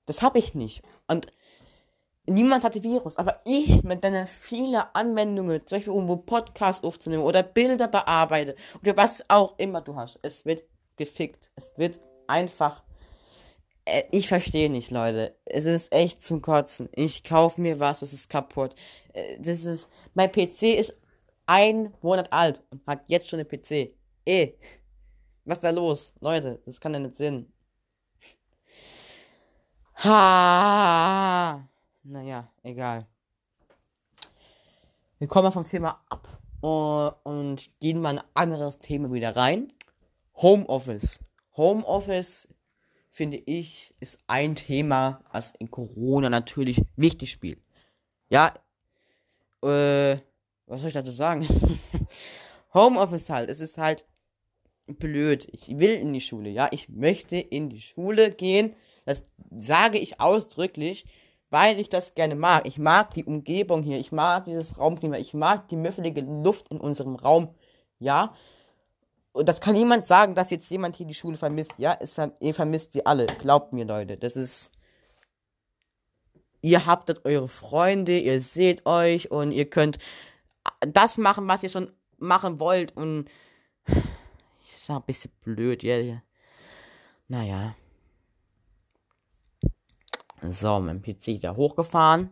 Das 0.06 0.22
habe 0.22 0.38
ich 0.38 0.54
nicht. 0.54 0.82
Und 1.06 1.26
niemand 2.30 2.64
hatte 2.64 2.82
Virus, 2.82 3.16
aber 3.16 3.40
ich 3.44 3.82
mit 3.82 4.04
deiner 4.04 4.26
vielen 4.26 4.82
Anwendungen, 4.92 5.64
zum 5.66 5.78
Beispiel 5.78 5.92
um 5.92 6.24
Podcast 6.24 6.84
aufzunehmen 6.84 7.22
oder 7.22 7.42
Bilder 7.42 7.88
bearbeite 7.88 8.54
oder 8.82 8.96
was 8.96 9.24
auch 9.28 9.58
immer 9.58 9.80
du 9.80 9.96
hast, 9.96 10.18
es 10.22 10.44
wird 10.44 10.62
gefickt. 11.00 11.50
Es 11.56 11.72
wird 11.76 11.98
einfach. 12.28 12.84
Äh, 13.86 14.04
ich 14.12 14.28
verstehe 14.28 14.70
nicht, 14.70 14.90
Leute. 14.90 15.34
Es 15.46 15.64
ist 15.64 15.92
echt 15.92 16.22
zum 16.22 16.42
Kotzen. 16.42 16.88
Ich 16.94 17.24
kaufe 17.24 17.60
mir 17.60 17.80
was, 17.80 18.02
es 18.02 18.12
ist 18.12 18.28
kaputt. 18.28 18.74
Äh, 19.14 19.38
das 19.40 19.64
ist. 19.64 19.88
Mein 20.14 20.30
PC 20.30 20.78
ist 20.78 20.94
ein 21.46 21.94
Monat 22.02 22.32
alt 22.32 22.62
und 22.70 22.86
hat 22.86 23.02
jetzt 23.08 23.28
schon 23.28 23.40
einen 23.40 23.48
PC. 23.48 23.94
Eh. 24.26 24.52
Was 25.44 25.58
ist 25.58 25.64
da 25.64 25.70
los? 25.70 26.14
Leute, 26.20 26.60
das 26.66 26.78
kann 26.78 26.92
ja 26.92 27.00
nicht 27.00 27.16
Sinn. 27.16 27.50
Ha. 30.04 31.66
Naja, 32.02 32.50
egal. 32.62 33.06
Wir 35.18 35.28
kommen 35.28 35.52
vom 35.52 35.64
Thema 35.64 36.02
ab 36.08 36.40
und 36.62 37.70
gehen 37.78 38.00
mal 38.00 38.18
ein 38.18 38.24
anderes 38.32 38.78
Thema 38.78 39.12
wieder 39.12 39.36
rein. 39.36 39.70
Homeoffice. 40.36 41.20
Homeoffice, 41.56 42.48
finde 43.10 43.36
ich, 43.36 43.94
ist 44.00 44.18
ein 44.28 44.54
Thema, 44.54 45.22
was 45.30 45.52
in 45.58 45.70
Corona 45.70 46.30
natürlich 46.30 46.82
wichtig 46.96 47.32
spielt. 47.32 47.60
Ja, 48.30 48.54
äh, 49.62 50.16
was 50.66 50.80
soll 50.80 50.88
ich 50.88 50.94
dazu 50.94 51.10
sagen? 51.10 51.46
Homeoffice 52.74 53.28
halt, 53.28 53.50
es 53.50 53.60
ist 53.60 53.76
halt 53.76 54.06
blöd. 54.86 55.48
Ich 55.52 55.68
will 55.78 55.96
in 55.96 56.14
die 56.14 56.22
Schule, 56.22 56.48
ja, 56.48 56.68
ich 56.70 56.88
möchte 56.88 57.36
in 57.36 57.68
die 57.68 57.82
Schule 57.82 58.30
gehen. 58.30 58.74
Das 59.04 59.26
sage 59.50 59.98
ich 59.98 60.18
ausdrücklich 60.18 61.04
weil 61.50 61.78
ich 61.78 61.88
das 61.88 62.14
gerne 62.14 62.36
mag. 62.36 62.66
Ich 62.66 62.78
mag 62.78 63.12
die 63.14 63.24
Umgebung 63.24 63.82
hier, 63.82 63.98
ich 63.98 64.12
mag 64.12 64.44
dieses 64.44 64.78
Raumklima, 64.78 65.18
ich 65.18 65.34
mag 65.34 65.68
die 65.68 65.76
müffelige 65.76 66.22
Luft 66.22 66.68
in 66.70 66.80
unserem 66.80 67.16
Raum, 67.16 67.54
ja. 67.98 68.34
und 69.32 69.48
das 69.48 69.60
kann 69.60 69.74
niemand 69.74 70.06
sagen, 70.06 70.34
dass 70.34 70.50
jetzt 70.50 70.70
jemand 70.70 70.96
hier 70.96 71.06
die 71.06 71.14
Schule 71.14 71.36
vermisst. 71.36 71.72
Ja, 71.78 71.96
es 72.00 72.12
ver 72.12 72.32
ihr 72.40 72.54
vermisst 72.54 72.94
sie 72.94 73.06
alle. 73.06 73.26
Glaubt 73.26 73.72
mir, 73.72 73.84
Leute. 73.84 74.16
Das 74.16 74.36
ist. 74.36 74.72
Ihr 76.62 76.84
habt 76.86 77.24
eure 77.24 77.48
Freunde, 77.48 78.18
ihr 78.18 78.40
seht 78.42 78.84
euch 78.84 79.30
und 79.30 79.52
ihr 79.52 79.70
könnt 79.70 79.98
das 80.80 81.16
machen, 81.16 81.48
was 81.48 81.62
ihr 81.62 81.70
schon 81.70 81.92
machen 82.18 82.60
wollt. 82.60 82.96
Und. 82.96 83.28
Ich 83.86 84.84
sag 84.84 84.96
ein 84.96 85.06
bisschen 85.06 85.30
blöd, 85.42 85.82
ja. 85.82 86.22
Naja. 87.28 87.76
So, 90.42 90.80
mein 90.80 91.02
PC 91.02 91.28
ist 91.28 91.44
da 91.44 91.54
hochgefahren. 91.54 92.30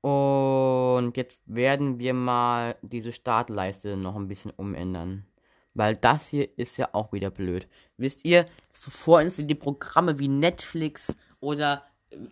Und 0.00 1.16
jetzt 1.16 1.38
werden 1.46 1.98
wir 1.98 2.14
mal 2.14 2.76
diese 2.82 3.12
Startleiste 3.12 3.96
noch 3.96 4.16
ein 4.16 4.28
bisschen 4.28 4.52
umändern. 4.52 5.24
Weil 5.72 5.96
das 5.96 6.28
hier 6.28 6.56
ist 6.58 6.76
ja 6.76 6.90
auch 6.92 7.12
wieder 7.12 7.30
blöd. 7.30 7.66
Wisst 7.96 8.24
ihr, 8.24 8.46
so 8.72 8.90
vorinstallierte 8.90 9.56
Programme 9.56 10.18
wie 10.18 10.28
Netflix 10.28 11.16
oder. 11.40 11.84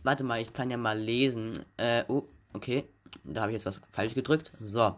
Warte 0.04 0.23
mal, 0.23 0.40
ich 0.40 0.52
kann 0.52 0.71
ja 0.71 0.76
mal 0.76 0.97
lesen. 0.97 1.59
Äh, 1.76 2.04
oh, 2.07 2.25
okay. 2.52 2.85
Da 3.25 3.40
habe 3.42 3.50
ich 3.50 3.54
jetzt 3.54 3.66
was 3.66 3.81
falsch 3.90 4.14
gedrückt. 4.14 4.52
So. 4.61 4.95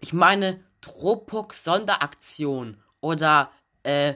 Ich 0.00 0.12
meine, 0.12 0.60
Dropbox 0.82 1.64
Sonderaktion 1.64 2.76
oder 3.00 3.50
äh, 3.82 4.14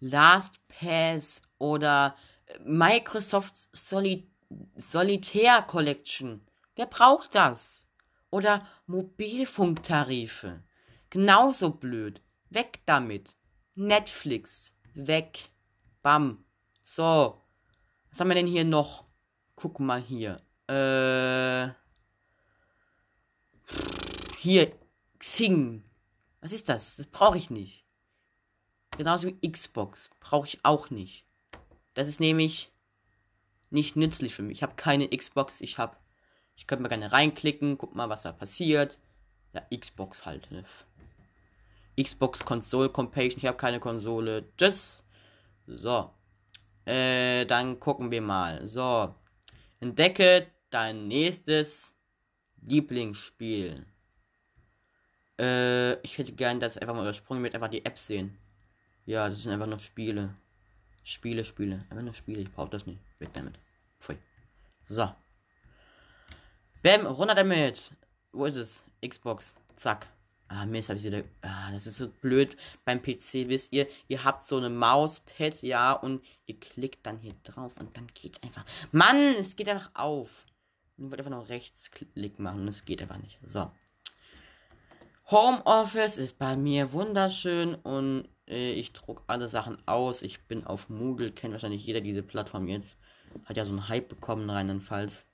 LastPass 0.00 1.42
oder 1.58 2.16
Microsoft 2.64 3.68
Soli 3.72 4.28
Solitär 4.76 5.62
Collection. 5.62 6.46
Wer 6.76 6.86
braucht 6.86 7.34
das? 7.34 7.86
Oder 8.30 8.66
Mobilfunktarife. 8.86 10.62
Genauso 11.10 11.70
blöd. 11.70 12.22
Weg 12.50 12.80
damit. 12.86 13.36
Netflix. 13.74 14.74
Weg. 14.94 15.50
Bam. 16.02 16.44
So. 16.82 17.42
Was 18.10 18.20
haben 18.20 18.28
wir 18.28 18.34
denn 18.34 18.46
hier 18.46 18.64
noch? 18.64 19.04
Guck 19.56 19.80
mal 19.80 20.00
hier. 20.00 20.42
Äh. 20.68 21.72
Hier. 24.38 24.72
Xing. 25.18 25.84
Was 26.40 26.52
ist 26.52 26.68
das? 26.68 26.96
Das 26.96 27.06
brauche 27.06 27.38
ich 27.38 27.50
nicht. 27.50 27.84
Genauso 28.96 29.28
wie 29.28 29.50
Xbox. 29.50 30.10
Brauche 30.20 30.46
ich 30.46 30.64
auch 30.64 30.90
nicht. 30.90 31.24
Das 31.94 32.08
ist 32.08 32.20
nämlich 32.20 32.72
nicht 33.70 33.96
nützlich 33.96 34.34
für 34.34 34.42
mich. 34.42 34.58
Ich 34.58 34.62
habe 34.62 34.74
keine 34.76 35.08
Xbox. 35.08 35.60
Ich 35.60 35.78
habe. 35.78 35.96
Ich 36.56 36.66
könnte 36.66 36.82
mal 36.82 36.88
gerne 36.88 37.12
reinklicken. 37.12 37.78
Guck 37.78 37.94
mal, 37.94 38.08
was 38.08 38.22
da 38.22 38.32
passiert. 38.32 38.98
Ja, 39.52 39.62
Xbox 39.76 40.24
halt. 40.26 40.50
Ne? 40.50 40.64
Xbox 42.00 42.44
Console 42.44 42.90
Compation. 42.90 43.38
Ich 43.38 43.46
habe 43.46 43.56
keine 43.56 43.80
Konsole. 43.80 44.48
Tschüss. 44.56 45.04
So. 45.66 46.10
Äh, 46.84 47.44
dann 47.46 47.80
gucken 47.80 48.10
wir 48.10 48.22
mal. 48.22 48.66
So. 48.66 49.14
Entdecke 49.80 50.46
dein 50.70 51.08
nächstes 51.08 51.94
Lieblingsspiel. 52.62 53.86
Äh, 55.38 55.94
ich 56.02 56.18
hätte 56.18 56.32
gern 56.32 56.60
das 56.60 56.78
einfach 56.78 56.94
mal 56.94 57.02
übersprungen 57.02 57.42
mit 57.42 57.54
einfach 57.54 57.68
die 57.68 57.84
Apps 57.84 58.06
sehen. 58.06 58.38
Ja, 59.04 59.28
das 59.28 59.42
sind 59.42 59.52
einfach 59.52 59.66
nur 59.66 59.78
Spiele. 59.78 60.34
Spiele, 61.02 61.44
Spiele. 61.44 61.84
Einfach 61.90 62.02
nur 62.02 62.14
Spiele. 62.14 62.40
Ich 62.40 62.52
brauche 62.52 62.70
das 62.70 62.86
nicht. 62.86 63.00
Weg 63.18 63.32
damit. 63.32 63.58
Pfui. 63.98 64.16
So. 64.86 65.12
Bam, 66.82 67.06
runter 67.06 67.34
damit. 67.34 67.92
Wo 68.32 68.46
ist 68.46 68.56
es? 68.56 68.84
Xbox. 69.06 69.54
Zack. 69.74 70.08
Ah, 70.48 70.66
Mist, 70.66 70.90
habe 70.90 70.98
ich 70.98 71.04
wieder. 71.04 71.24
Ah, 71.40 71.72
das 71.72 71.86
ist 71.86 71.96
so 71.96 72.08
blöd 72.08 72.56
beim 72.84 73.02
PC, 73.02 73.48
wisst 73.48 73.72
ihr. 73.72 73.88
Ihr 74.08 74.22
habt 74.22 74.42
so 74.42 74.58
eine 74.58 74.68
Mauspad, 74.68 75.62
ja, 75.62 75.92
und 75.94 76.22
ihr 76.44 76.60
klickt 76.60 77.06
dann 77.06 77.18
hier 77.18 77.34
drauf 77.42 77.76
und 77.78 77.96
dann 77.96 78.06
geht's 78.08 78.42
einfach. 78.42 78.64
Mann, 78.90 79.34
es 79.38 79.56
geht 79.56 79.68
einfach 79.70 79.90
auf. 79.94 80.44
Ihr 80.98 81.10
wollt 81.10 81.20
einfach 81.20 81.30
nur 81.30 81.48
Rechtsklick 81.48 82.38
machen 82.38 82.60
und 82.60 82.68
es 82.68 82.84
geht 82.84 83.00
einfach 83.00 83.16
nicht. 83.16 83.38
So. 83.44 83.70
Homeoffice 85.32 86.18
ist 86.18 86.38
bei 86.38 86.56
mir 86.56 86.92
wunderschön 86.92 87.74
und 87.74 88.28
äh, 88.46 88.72
ich 88.72 88.92
druck 88.92 89.22
alle 89.28 89.48
Sachen 89.48 89.78
aus. 89.88 90.20
Ich 90.20 90.42
bin 90.42 90.64
auf 90.64 90.90
Moodle, 90.90 91.32
kennt 91.32 91.54
wahrscheinlich 91.54 91.86
jeder 91.86 92.02
diese 92.02 92.22
Plattform 92.22 92.68
jetzt. 92.68 92.98
Hat 93.46 93.56
ja 93.56 93.64
so 93.64 93.70
einen 93.70 93.88
Hype 93.88 94.10
bekommen, 94.10 94.50
rheinland-pfalz. 94.50 95.24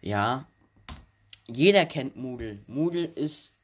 Ja, 0.00 0.48
jeder 1.46 1.86
kennt 1.86 2.16
Moodle. 2.16 2.58
Moodle 2.66 3.04
ist 3.04 3.54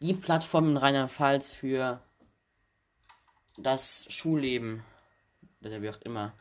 die 0.00 0.12
Plattform 0.12 0.70
in 0.70 0.76
Rheinland-Pfalz 0.76 1.54
für 1.54 2.02
das 3.56 4.04
Schulleben. 4.10 4.84
Oder 5.62 5.80
wie 5.80 5.88
auch 5.88 6.00
immer. 6.02 6.34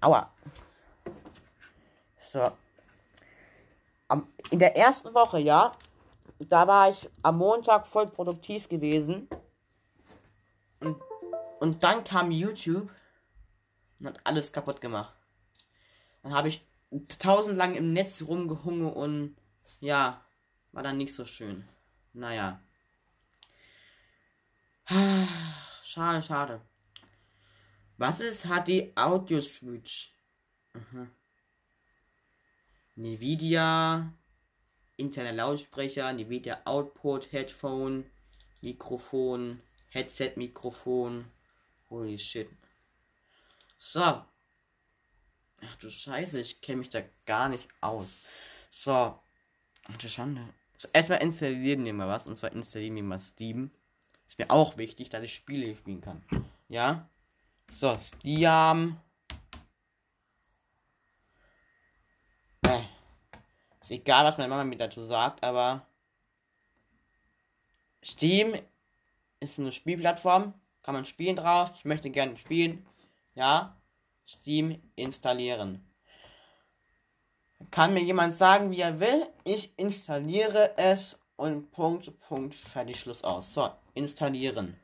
Aua. 0.00 0.32
So. 2.32 2.52
Am, 4.10 4.26
in 4.50 4.58
der 4.58 4.76
ersten 4.76 5.14
Woche, 5.14 5.38
ja, 5.38 5.70
da 6.40 6.66
war 6.66 6.90
ich 6.90 7.08
am 7.22 7.38
Montag 7.38 7.86
voll 7.86 8.08
produktiv 8.08 8.68
gewesen. 8.68 9.28
Und, 10.80 11.00
und 11.60 11.84
dann 11.84 12.02
kam 12.02 12.32
YouTube 12.32 12.90
und 14.00 14.08
hat 14.08 14.20
alles 14.24 14.50
kaputt 14.50 14.80
gemacht. 14.80 15.14
Dann 16.22 16.34
habe 16.34 16.48
ich 16.48 16.66
tausendlang 17.20 17.76
im 17.76 17.92
Netz 17.92 18.22
rumgehungen 18.22 18.92
und 18.92 19.36
ja, 19.78 20.24
war 20.72 20.82
dann 20.82 20.96
nicht 20.96 21.14
so 21.14 21.24
schön. 21.24 21.68
Naja. 22.12 22.60
Schade, 25.84 26.20
schade. 26.20 26.60
Was 27.96 28.18
ist 28.18 28.46
HD 28.46 28.90
Audio 28.96 29.40
Switch? 29.40 30.12
Aha. 30.74 31.06
Nvidia, 33.02 34.12
interne 34.96 35.32
Lautsprecher, 35.32 36.08
Nvidia 36.10 36.60
Output, 36.64 37.32
Headphone, 37.32 38.04
Mikrofon, 38.62 39.60
Headset-Mikrofon. 39.90 41.24
Holy 41.88 42.18
shit. 42.18 42.48
So, 43.78 44.22
Ach 45.62 45.76
du 45.76 45.90
Scheiße, 45.90 46.40
ich 46.40 46.60
kenne 46.60 46.78
mich 46.78 46.88
da 46.88 47.02
gar 47.26 47.48
nicht 47.48 47.68
aus. 47.80 48.20
So. 48.70 48.90
Ach 48.92 50.00
Schande. 50.08 50.42
So, 50.78 50.88
erstmal 50.92 51.22
installieren 51.22 51.84
wir 51.84 51.92
mal 51.92 52.08
was. 52.08 52.26
Und 52.26 52.36
zwar 52.36 52.52
installieren 52.52 52.96
wir 52.96 53.02
mal 53.02 53.18
Steam. 53.18 53.70
Ist 54.26 54.38
mir 54.38 54.50
auch 54.50 54.78
wichtig, 54.78 55.10
dass 55.10 55.24
ich 55.24 55.34
Spiele 55.34 55.74
spielen 55.76 56.00
kann. 56.00 56.24
Ja? 56.68 57.08
So, 57.70 57.96
Steam. 57.98 58.96
Äh. 62.66 62.80
Ist 63.90 63.96
egal, 63.96 64.24
was 64.24 64.38
meine 64.38 64.48
Mama 64.48 64.62
mir 64.62 64.76
dazu 64.76 65.00
sagt, 65.00 65.42
aber. 65.42 65.84
Steam 68.04 68.54
ist 69.40 69.58
eine 69.58 69.72
Spielplattform. 69.72 70.54
Kann 70.84 70.94
man 70.94 71.04
spielen 71.04 71.34
drauf. 71.34 71.72
Ich 71.74 71.84
möchte 71.84 72.08
gerne 72.08 72.36
spielen. 72.36 72.86
Ja. 73.34 73.76
Steam 74.28 74.80
installieren. 74.94 75.84
Kann 77.72 77.92
mir 77.92 78.04
jemand 78.04 78.32
sagen, 78.32 78.70
wie 78.70 78.80
er 78.80 79.00
will? 79.00 79.26
Ich 79.42 79.76
installiere 79.76 80.78
es 80.78 81.18
und 81.34 81.72
Punkt, 81.72 82.16
Punkt, 82.20 82.54
fertig, 82.54 83.00
Schluss 83.00 83.24
aus. 83.24 83.52
So, 83.52 83.72
installieren. 83.94 84.78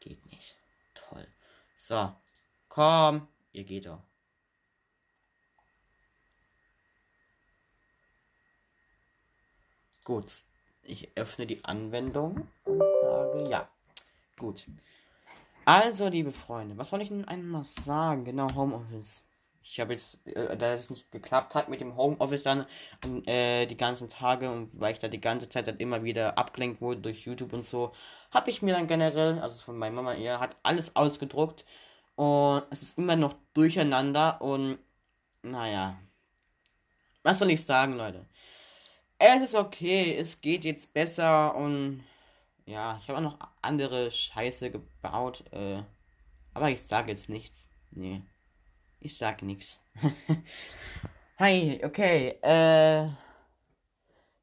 Geht 0.00 0.24
nicht. 0.24 0.56
Toll. 0.94 1.28
So, 1.76 2.14
komm, 2.70 3.28
ihr 3.56 3.64
geht 3.64 3.86
doch. 3.86 4.00
Gut, 10.04 10.26
ich 10.82 11.10
öffne 11.16 11.46
die 11.46 11.64
Anwendung 11.64 12.46
und 12.64 12.82
sage 13.00 13.48
ja. 13.50 13.68
Gut. 14.38 14.66
Also, 15.64 16.06
liebe 16.06 16.30
Freunde, 16.30 16.78
was 16.78 16.92
wollte 16.92 17.02
ich 17.02 17.08
denn 17.08 17.26
einmal 17.26 17.64
sagen? 17.64 18.24
Genau, 18.24 18.54
Homeoffice. 18.54 19.24
Ich 19.62 19.80
habe 19.80 19.94
jetzt, 19.94 20.24
äh, 20.28 20.56
da 20.56 20.74
es 20.74 20.90
nicht 20.90 21.10
geklappt 21.10 21.56
hat 21.56 21.68
mit 21.68 21.80
dem 21.80 21.96
Homeoffice 21.96 22.44
dann 22.44 22.66
äh, 23.26 23.66
die 23.66 23.76
ganzen 23.76 24.08
Tage 24.08 24.48
und 24.48 24.70
weil 24.74 24.92
ich 24.92 25.00
da 25.00 25.08
die 25.08 25.20
ganze 25.20 25.48
Zeit 25.48 25.66
dann 25.66 25.78
immer 25.78 26.04
wieder 26.04 26.38
abgelenkt 26.38 26.80
wurde 26.80 27.00
durch 27.00 27.24
YouTube 27.24 27.52
und 27.52 27.64
so, 27.64 27.90
habe 28.30 28.50
ich 28.50 28.62
mir 28.62 28.74
dann 28.74 28.86
generell, 28.86 29.40
also 29.40 29.60
von 29.60 29.76
meiner 29.76 29.96
Mama 29.96 30.14
eher, 30.14 30.38
hat 30.38 30.56
alles 30.62 30.94
ausgedruckt 30.94 31.64
und 32.16 32.64
es 32.70 32.82
ist 32.82 32.98
immer 32.98 33.16
noch 33.16 33.34
durcheinander 33.54 34.40
und 34.42 34.78
naja. 35.42 35.98
Was 37.22 37.38
soll 37.38 37.50
ich 37.50 37.64
sagen, 37.64 37.94
Leute? 37.96 38.26
Es 39.18 39.42
ist 39.42 39.54
okay, 39.54 40.16
es 40.16 40.40
geht 40.40 40.64
jetzt 40.64 40.92
besser 40.92 41.54
und 41.54 42.04
ja, 42.66 42.98
ich 43.00 43.08
habe 43.08 43.18
auch 43.18 43.22
noch 43.22 43.38
andere 43.62 44.10
Scheiße 44.10 44.70
gebaut. 44.70 45.44
Äh, 45.52 45.82
aber 46.52 46.70
ich 46.70 46.82
sage 46.82 47.10
jetzt 47.10 47.28
nichts. 47.28 47.68
Nee. 47.90 48.22
Ich 49.00 49.16
sage 49.16 49.46
nichts. 49.46 49.80
Hi, 51.38 51.80
okay, 51.84 52.38
äh. 52.42 53.08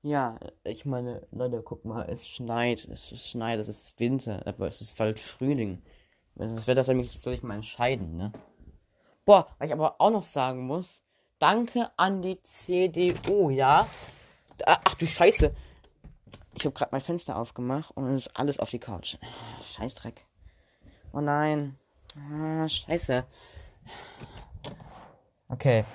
Ja, 0.06 0.38
ich 0.66 0.86
meine, 0.86 1.26
Leute, 1.32 1.62
guck 1.64 1.86
mal, 1.86 2.04
es 2.10 2.28
schneit, 2.28 2.86
es 2.86 3.30
schneit, 3.30 3.60
es 3.60 3.70
ist 3.70 4.00
Winter, 4.02 4.46
aber 4.46 4.68
es 4.68 4.82
ist 4.82 4.98
bald 4.98 5.18
Frühling. 5.20 5.82
Was 6.36 6.68
wird 6.68 6.78
das 6.78 6.88
nämlich, 6.88 7.20
soll 7.20 7.34
ich 7.34 7.44
mal 7.44 7.56
entscheiden, 7.56 8.18
ne? 8.18 8.32
Boah, 9.26 9.48
was 9.58 9.68
ich 9.68 9.74
aber 9.74 10.02
auch 10.02 10.10
noch 10.10 10.24
sagen 10.24 10.66
muss, 10.66 11.02
danke 11.40 11.92
an 11.98 12.22
die 12.22 12.42
CDU, 12.42 13.50
ja? 13.50 13.88
Ach 14.66 14.96
du 14.96 15.06
Scheiße. 15.06 15.54
Ich 16.56 16.66
habe 16.66 16.74
gerade 16.74 16.92
mein 16.92 17.02
Fenster 17.02 17.38
aufgemacht 17.38 17.92
und 17.96 18.08
es 18.10 18.28
ist 18.28 18.38
alles 18.38 18.60
auf 18.60 18.70
die 18.70 18.80
Couch. 18.80 19.18
Scheißdreck. 19.62 20.26
Oh 21.14 21.22
nein. 21.22 21.78
Ah, 22.32 22.68
scheiße. 22.68 23.26
Okay. 25.50 25.86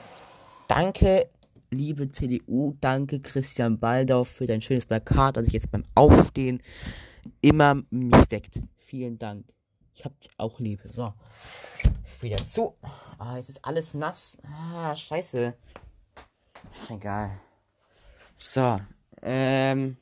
Danke, 0.66 1.28
liebe 1.70 2.10
CDU. 2.10 2.74
Danke, 2.80 3.20
Christian 3.20 3.78
Baldau, 3.78 4.24
für 4.24 4.46
dein 4.46 4.62
schönes 4.62 4.86
Plakat, 4.86 5.36
das 5.36 5.46
ich 5.46 5.52
jetzt 5.52 5.70
beim 5.70 5.84
Aufstehen 5.94 6.62
immer 7.40 7.82
mich 7.90 8.30
weckt. 8.30 8.60
Vielen 8.76 9.18
Dank. 9.18 9.44
Ich 9.98 10.04
hab 10.04 10.20
dich 10.20 10.30
auch 10.38 10.60
lieb. 10.60 10.80
So. 10.84 11.12
Wieder 12.20 12.36
zu. 12.36 12.76
Ah, 13.18 13.36
es 13.36 13.48
ist 13.48 13.64
alles 13.64 13.94
nass. 13.94 14.38
Ah, 14.44 14.94
scheiße. 14.94 15.54
Egal. 16.88 17.40
So. 18.36 18.80
Ähm. 19.22 19.96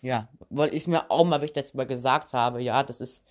Ja. 0.00 0.28
Weil 0.48 0.72
ich 0.72 0.86
mir 0.86 1.10
auch 1.10 1.24
mal, 1.26 1.38
das 1.38 1.74
mal 1.74 1.86
gesagt 1.86 2.32
habe, 2.32 2.62
ja, 2.62 2.82
das 2.82 3.00
ist 3.00 3.22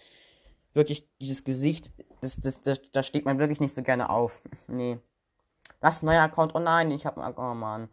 wirklich 0.75 1.09
dieses 1.19 1.43
Gesicht. 1.43 1.91
Das, 2.21 2.35
das, 2.35 2.61
das, 2.61 2.81
da 2.91 3.01
steht 3.01 3.25
man 3.25 3.39
wirklich 3.39 3.59
nicht 3.59 3.73
so 3.73 3.81
gerne 3.81 4.09
auf. 4.09 4.41
Nee. 4.67 4.99
Das 5.81 6.03
neue 6.03 6.21
Account. 6.21 6.53
Oh 6.53 6.59
nein, 6.59 6.91
ich 6.91 7.07
hab. 7.07 7.17
Oh 7.17 7.53
Mann. 7.55 7.89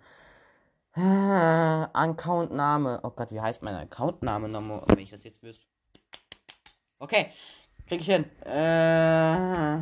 Ah, 0.93 1.85
Accountname. 1.95 3.01
Oh 3.03 3.11
Gott, 3.11 3.31
wie 3.31 3.41
heißt 3.41 3.63
mein 3.63 3.75
Accountname 3.75 4.51
nochmal, 4.51 4.83
wenn 4.87 4.99
ich 4.99 5.11
das 5.11 5.25
jetzt 5.25 5.43
wüsste? 5.43 5.67
Okay. 6.99 7.33
Krieg 7.87 8.01
ich 8.01 8.07
hin. 8.07 8.25
Äh. 8.45 9.79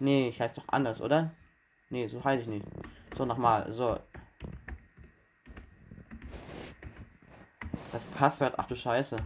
Nee, 0.00 0.28
ich 0.28 0.40
heiße 0.40 0.56
doch 0.56 0.68
anders, 0.68 1.00
oder? 1.00 1.30
Nee, 1.90 2.06
so 2.08 2.22
heiße 2.22 2.42
ich 2.42 2.48
nicht. 2.48 2.66
So, 3.16 3.24
nochmal. 3.24 3.72
So. 3.72 3.98
Das 7.92 8.04
Passwort, 8.06 8.54
ach 8.56 8.66
du 8.66 8.76
Scheiße. 8.76 9.16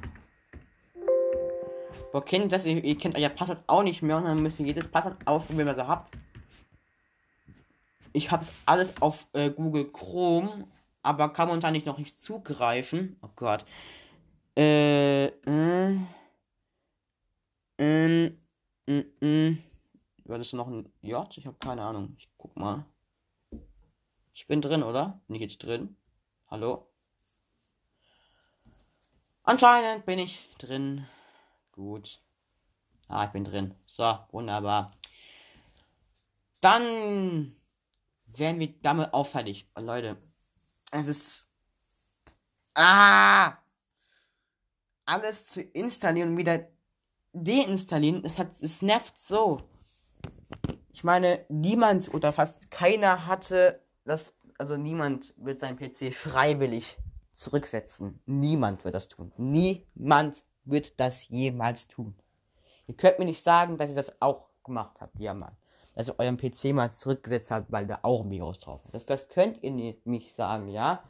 Boah, 2.12 2.24
kennt 2.24 2.52
das? 2.52 2.64
Ihr, 2.64 2.82
ihr 2.84 2.96
kennt 2.96 3.16
euer 3.16 3.28
Passwort 3.30 3.64
auch 3.66 3.82
nicht 3.82 4.02
mehr 4.02 4.18
und 4.18 4.24
dann 4.24 4.42
müsst 4.42 4.60
ihr 4.60 4.66
jedes 4.66 4.86
Passwort 4.88 5.16
ausprobieren, 5.24 5.68
was 5.68 5.78
ihr 5.78 5.88
habt. 5.88 6.16
Ich 8.12 8.30
habe 8.30 8.44
es 8.44 8.52
alles 8.66 9.00
auf 9.00 9.26
äh, 9.32 9.50
Google 9.50 9.90
Chrome, 9.90 10.66
aber 11.02 11.30
kann 11.30 11.48
man 11.48 11.60
da 11.60 11.70
nicht 11.70 11.86
noch 11.86 11.98
nicht 11.98 12.18
zugreifen. 12.18 13.16
Oh 13.22 13.30
Gott. 13.34 13.64
Äh, 14.56 15.26
äh. 15.26 15.96
Ähm, 17.82 18.38
mm, 18.86 19.26
mm. 19.26 19.58
War 20.26 20.38
das 20.38 20.52
noch 20.52 20.68
ein 20.68 20.92
J? 21.00 21.36
Ich 21.36 21.46
habe 21.48 21.56
keine 21.58 21.82
Ahnung. 21.82 22.14
Ich 22.16 22.28
guck 22.38 22.56
mal. 22.56 22.86
Ich 24.32 24.46
bin 24.46 24.62
drin, 24.62 24.84
oder? 24.84 25.20
Bin 25.26 25.34
ich 25.34 25.42
jetzt 25.42 25.58
drin? 25.58 25.96
Hallo? 26.48 26.88
Anscheinend 29.42 30.06
bin 30.06 30.20
ich 30.20 30.48
drin. 30.58 31.08
Gut. 31.72 32.22
Ah, 33.08 33.24
ich 33.24 33.30
bin 33.32 33.42
drin. 33.42 33.74
So, 33.84 34.16
wunderbar. 34.30 34.92
Dann 36.60 37.56
werden 38.26 38.60
wir 38.60 38.72
damit 38.80 39.12
auffällig. 39.12 39.68
Oh, 39.74 39.80
Leute, 39.80 40.16
es 40.92 41.08
ist. 41.08 41.48
Ah! 42.74 43.58
Alles 45.04 45.48
zu 45.48 45.60
installieren 45.60 46.30
und 46.30 46.36
wieder 46.36 46.68
deinstallieren, 47.32 48.24
es, 48.24 48.38
hat, 48.38 48.50
es 48.60 48.82
nervt 48.82 49.18
so. 49.18 49.58
Ich 50.92 51.04
meine, 51.04 51.44
niemand 51.48 52.12
oder 52.12 52.32
fast 52.32 52.70
keiner 52.70 53.26
hatte 53.26 53.80
das, 54.04 54.32
also 54.58 54.76
niemand 54.76 55.34
wird 55.36 55.60
seinen 55.60 55.76
PC 55.76 56.14
freiwillig 56.14 56.98
zurücksetzen. 57.32 58.20
Niemand 58.26 58.84
wird 58.84 58.94
das 58.94 59.08
tun. 59.08 59.32
Niemand 59.36 60.44
wird 60.64 61.00
das 61.00 61.28
jemals 61.28 61.88
tun. 61.88 62.14
Ihr 62.86 62.94
könnt 62.94 63.18
mir 63.18 63.24
nicht 63.24 63.42
sagen, 63.42 63.78
dass 63.78 63.90
ihr 63.90 63.96
das 63.96 64.20
auch 64.20 64.48
gemacht 64.64 65.00
habt, 65.00 65.18
ja 65.18 65.32
mal. 65.34 65.56
Dass 65.94 66.08
ihr 66.08 66.18
euren 66.18 66.36
PC 66.36 66.74
mal 66.74 66.92
zurückgesetzt 66.92 67.50
habt, 67.50 67.72
weil 67.72 67.86
da 67.86 68.00
auch 68.02 68.24
ein 68.24 68.30
Virus 68.30 68.60
drauf 68.60 68.84
ist. 68.84 68.94
Das, 68.94 69.06
das 69.06 69.28
könnt 69.28 69.62
ihr 69.62 69.96
nicht 70.04 70.34
sagen, 70.34 70.68
ja 70.68 71.02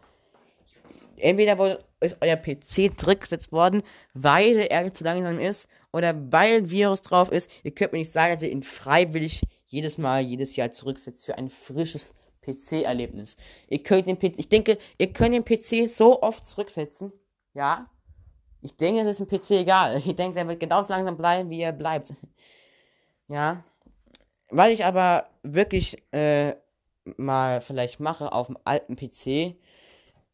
entweder 1.23 1.79
ist 2.01 2.17
euer 2.21 2.37
PC 2.37 2.99
zurückgesetzt 2.99 3.53
worden, 3.53 3.83
weil 4.15 4.59
er 4.59 4.93
zu 4.93 5.05
langsam 5.05 5.39
ist 5.39 5.69
oder 5.93 6.15
weil 6.33 6.59
ein 6.59 6.71
Virus 6.71 7.03
drauf 7.03 7.31
ist. 7.31 7.51
Ihr 7.63 7.73
könnt 7.73 7.93
mir 7.93 8.01
nicht 8.01 8.13
sagen, 8.13 8.35
dass 8.35 8.43
ihr 8.43 8.51
ihn 8.51 8.63
freiwillig 8.63 9.43
jedes 9.67 9.99
Mal, 9.99 10.23
jedes 10.23 10.57
Jahr 10.57 10.71
zurücksetzt 10.71 11.25
für 11.25 11.39
ein 11.39 11.49
frisches 11.49 12.15
PC-Erlebnis. 12.43 13.37
Ihr 13.69 13.83
könnt 13.83 14.07
den 14.07 14.19
PC, 14.19 14.39
ich 14.39 14.49
denke, 14.49 14.79
ihr 14.99 15.13
könnt 15.13 15.35
den 15.35 15.45
PC 15.45 15.89
so 15.89 16.23
oft 16.23 16.45
zurücksetzen, 16.45 17.13
ja. 17.55 17.89
Ich 18.61 18.77
denke, 18.77 19.01
es 19.01 19.19
ist 19.19 19.21
ein 19.21 19.27
PC 19.27 19.51
egal. 19.63 19.97
Ich 20.05 20.15
denke, 20.15 20.39
er 20.39 20.49
wird 20.49 20.61
genauso 20.61 20.93
langsam 20.93 21.17
bleiben, 21.17 21.51
wie 21.51 21.61
er 21.61 21.73
bleibt. 21.73 22.15
Ja. 23.29 23.65
Weil 24.51 24.73
ich 24.73 24.85
aber 24.85 25.31
wirklich 25.43 25.97
äh, 26.13 26.55
mal 27.17 27.63
vielleicht 27.63 27.99
mache 27.99 28.31
auf 28.31 28.49
dem 28.49 28.59
alten 28.65 28.95
PC, 28.95 29.57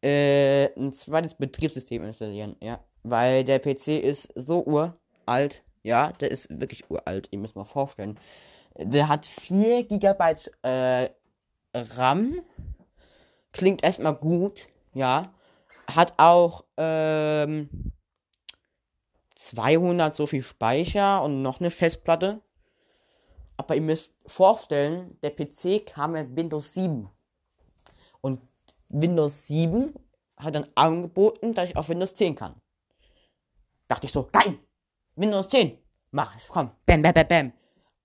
äh, 0.01 0.73
ein 0.77 0.93
zweites 0.93 1.35
Betriebssystem 1.35 2.03
installieren, 2.03 2.55
ja. 2.61 2.79
Weil 3.03 3.43
der 3.43 3.59
PC 3.59 3.99
ist 4.03 4.31
so 4.35 4.63
uralt, 4.65 5.63
ja, 5.83 6.11
der 6.13 6.31
ist 6.31 6.47
wirklich 6.59 6.89
uralt, 6.89 7.29
ihr 7.31 7.39
müsst 7.39 7.55
mal 7.55 7.63
vorstellen. 7.63 8.19
Der 8.77 9.07
hat 9.07 9.25
4 9.25 9.83
GB 9.83 10.35
äh, 10.63 11.09
RAM, 11.73 12.41
klingt 13.51 13.83
erstmal 13.83 14.15
gut, 14.15 14.67
ja. 14.93 15.33
Hat 15.87 16.13
auch 16.17 16.65
ähm, 16.77 17.69
200 19.35 20.13
so 20.13 20.27
viel 20.27 20.43
Speicher 20.43 21.23
und 21.23 21.41
noch 21.41 21.59
eine 21.59 21.71
Festplatte. 21.71 22.41
Aber 23.57 23.75
ihr 23.75 23.81
müsst 23.81 24.11
vorstellen, 24.25 25.17
der 25.23 25.31
PC 25.31 25.85
kam 25.85 26.11
mit 26.11 26.35
Windows 26.35 26.73
7. 26.73 27.09
Und 28.21 28.41
Windows 28.89 29.47
7 29.47 29.93
hat 30.37 30.55
dann 30.55 30.67
angeboten, 30.75 31.53
dass 31.53 31.69
ich 31.69 31.77
auf 31.77 31.89
Windows 31.89 32.13
10 32.13 32.35
kann. 32.35 32.55
Dachte 33.87 34.05
ich 34.05 34.11
so, 34.11 34.27
geil! 34.31 34.59
Windows 35.15 35.49
10! 35.49 35.77
Mach 36.11 36.35
ich, 36.35 36.47
komm, 36.47 36.71
bam, 36.85 37.01
bam, 37.01 37.13
bam, 37.13 37.27
bam. 37.27 37.53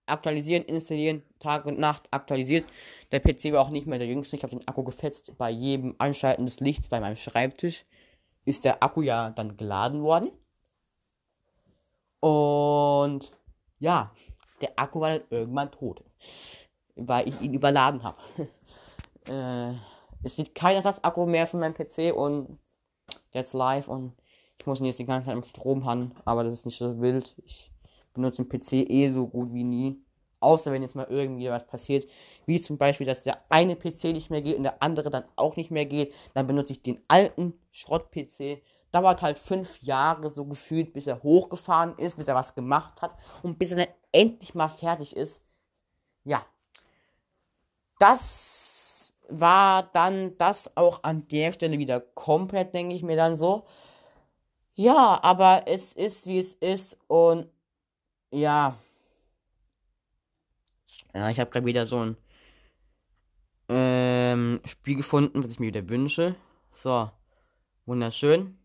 Aktualisieren, 0.06 0.64
installieren, 0.64 1.22
Tag 1.38 1.64
und 1.64 1.78
Nacht 1.78 2.06
aktualisiert. 2.10 2.66
Der 3.10 3.20
PC 3.20 3.52
war 3.52 3.62
auch 3.62 3.70
nicht 3.70 3.86
mehr 3.86 3.98
der 3.98 4.08
jüngste. 4.08 4.36
Ich 4.36 4.42
habe 4.42 4.54
den 4.54 4.66
Akku 4.68 4.82
gefetzt. 4.84 5.32
Bei 5.38 5.48
jedem 5.48 5.94
Anschalten 5.96 6.44
des 6.44 6.60
Lichts 6.60 6.90
bei 6.90 7.00
meinem 7.00 7.16
Schreibtisch 7.16 7.86
ist 8.44 8.66
der 8.66 8.82
Akku 8.82 9.00
ja 9.00 9.30
dann 9.30 9.56
geladen 9.56 10.02
worden. 10.02 10.30
Und 12.20 13.32
ja, 13.78 14.12
der 14.60 14.72
Akku 14.76 15.00
war 15.00 15.18
dann 15.18 15.28
irgendwann 15.30 15.70
tot. 15.70 16.04
Weil 16.96 17.28
ich 17.28 17.40
ihn 17.40 17.54
überladen 17.54 18.02
habe. 18.02 18.18
äh, 19.28 19.74
es 20.24 20.36
sieht 20.36 20.54
kein 20.54 20.76
Ersatzakku 20.76 21.26
mehr 21.26 21.46
für 21.46 21.58
meinen 21.58 21.74
PC 21.74 22.14
und 22.14 22.58
jetzt 23.32 23.52
live 23.52 23.88
und 23.88 24.14
ich 24.58 24.66
muss 24.66 24.80
ihn 24.80 24.86
jetzt 24.86 24.98
die 24.98 25.04
ganze 25.04 25.26
Zeit 25.26 25.36
im 25.36 25.44
Strom 25.44 25.84
haben, 25.84 26.12
aber 26.24 26.44
das 26.44 26.54
ist 26.54 26.66
nicht 26.66 26.78
so 26.78 27.00
wild. 27.00 27.34
Ich 27.44 27.70
benutze 28.14 28.44
den 28.44 28.48
PC 28.48 28.88
eh 28.90 29.10
so 29.10 29.26
gut 29.26 29.52
wie 29.52 29.64
nie. 29.64 30.00
Außer 30.40 30.72
wenn 30.72 30.82
jetzt 30.82 30.94
mal 30.94 31.06
irgendwie 31.08 31.48
was 31.48 31.66
passiert, 31.66 32.08
wie 32.46 32.60
zum 32.60 32.76
Beispiel, 32.78 33.06
dass 33.06 33.22
der 33.22 33.38
eine 33.48 33.76
PC 33.76 34.04
nicht 34.12 34.30
mehr 34.30 34.42
geht 34.42 34.56
und 34.56 34.62
der 34.62 34.82
andere 34.82 35.10
dann 35.10 35.24
auch 35.36 35.56
nicht 35.56 35.70
mehr 35.70 35.86
geht, 35.86 36.14
dann 36.34 36.46
benutze 36.46 36.72
ich 36.72 36.82
den 36.82 37.02
alten 37.08 37.54
Schrott-PC. 37.72 38.62
Dauert 38.92 39.22
halt 39.22 39.38
fünf 39.38 39.80
Jahre 39.80 40.30
so 40.30 40.44
gefühlt, 40.44 40.92
bis 40.92 41.06
er 41.06 41.22
hochgefahren 41.22 41.98
ist, 41.98 42.16
bis 42.16 42.28
er 42.28 42.34
was 42.34 42.54
gemacht 42.54 43.02
hat 43.02 43.16
und 43.42 43.58
bis 43.58 43.72
er 43.72 43.78
dann 43.78 43.94
endlich 44.12 44.54
mal 44.54 44.68
fertig 44.68 45.16
ist. 45.16 45.42
Ja. 46.24 46.44
Das 47.98 48.73
war 49.28 49.84
dann 49.92 50.36
das 50.38 50.76
auch 50.76 51.02
an 51.02 51.26
der 51.28 51.52
Stelle 51.52 51.78
wieder 51.78 52.00
komplett, 52.00 52.74
denke 52.74 52.94
ich 52.94 53.02
mir 53.02 53.16
dann 53.16 53.36
so. 53.36 53.66
Ja, 54.74 55.20
aber 55.22 55.64
es 55.66 55.92
ist, 55.92 56.26
wie 56.26 56.38
es 56.38 56.52
ist 56.54 56.98
und 57.06 57.48
ja. 58.30 58.78
Ja, 61.14 61.30
ich 61.30 61.38
habe 61.38 61.50
gerade 61.50 61.66
wieder 61.66 61.86
so 61.86 61.98
ein 61.98 62.16
ähm, 63.68 64.60
Spiel 64.64 64.96
gefunden, 64.96 65.42
was 65.42 65.52
ich 65.52 65.60
mir 65.60 65.68
wieder 65.68 65.88
wünsche. 65.88 66.34
So, 66.72 67.10
wunderschön. 67.86 68.58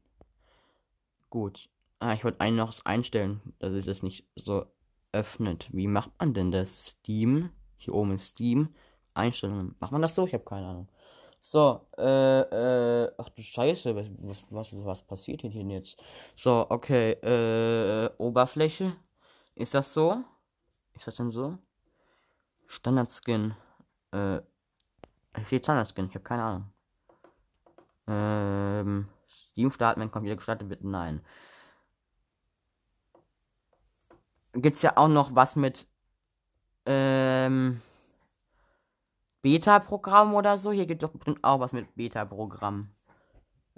Gut. 1.29 1.69
Ah, 1.99 2.13
ich 2.13 2.23
wollte 2.23 2.41
einen 2.41 2.57
noch 2.57 2.73
einstellen, 2.85 3.41
dass 3.59 3.73
sich 3.73 3.85
das 3.85 4.03
nicht 4.03 4.25
so 4.35 4.65
öffnet. 5.11 5.69
Wie 5.71 5.87
macht 5.87 6.11
man 6.19 6.33
denn 6.33 6.51
das? 6.51 6.87
Steam. 6.87 7.51
Hier 7.77 7.93
oben 7.93 8.13
ist 8.13 8.29
Steam 8.29 8.69
Einstellungen. 9.19 9.75
Macht 9.79 9.91
man 9.91 10.01
das 10.01 10.15
so? 10.15 10.25
Ich 10.25 10.33
habe 10.33 10.43
keine 10.43 10.67
Ahnung. 10.67 10.89
So, 11.41 11.87
äh, 11.97 12.41
äh, 13.03 13.11
ach 13.17 13.29
du 13.29 13.41
Scheiße, 13.41 13.95
was, 13.95 14.45
was, 14.49 14.73
was, 14.85 15.03
passiert 15.03 15.41
hier 15.41 15.51
jetzt? 15.51 16.01
So, 16.35 16.65
okay, 16.69 17.11
äh, 17.11 18.09
Oberfläche. 18.17 18.95
Ist 19.55 19.73
das 19.73 19.93
so? 19.93 20.23
Ist 20.93 21.07
das 21.07 21.15
denn 21.15 21.31
so? 21.31 21.57
Standard 22.67 23.11
Skin. 23.11 23.55
Äh, 24.11 24.39
ich 25.37 25.47
sehe 25.47 25.59
Standard 25.59 25.89
Skin, 25.89 26.07
ich 26.07 26.15
habe 26.15 26.23
keine 26.23 26.43
Ahnung. 26.43 26.73
Ähm, 28.07 29.07
Steam 29.29 29.71
starten, 29.71 30.01
wenn 30.01 30.11
Computer 30.11 30.35
gestartet 30.35 30.69
wird? 30.69 30.83
Nein. 30.83 31.21
Gibt's 34.53 34.81
ja 34.81 34.97
auch 34.97 35.07
noch 35.07 35.35
was 35.35 35.55
mit, 35.55 35.87
ähm, 36.85 37.81
Beta-Programm 39.41 40.33
oder 40.33 40.57
so. 40.57 40.71
Hier 40.71 40.85
gibt 40.85 41.03
es 41.03 41.09
doch 41.09 41.13
bestimmt 41.13 41.43
auch 41.43 41.59
was 41.59 41.73
mit 41.73 41.95
Beta-Programm. 41.95 42.89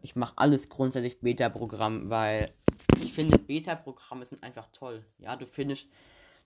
Ich 0.01 0.15
mache 0.15 0.33
alles 0.37 0.69
grundsätzlich 0.69 1.21
Beta-Programm, 1.21 2.09
weil 2.09 2.53
ich 3.01 3.13
finde 3.13 3.37
Beta-Programme 3.37 4.25
sind 4.25 4.43
einfach 4.43 4.67
toll. 4.71 5.05
Ja, 5.19 5.35
du 5.35 5.45
findest, 5.45 5.87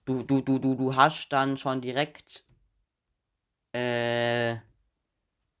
du, 0.04 0.22
du, 0.22 0.42
du, 0.42 0.58
du, 0.58 0.74
du 0.74 0.94
hast 0.94 1.28
dann 1.30 1.56
schon 1.56 1.80
direkt 1.80 2.44
äh, 3.72 4.56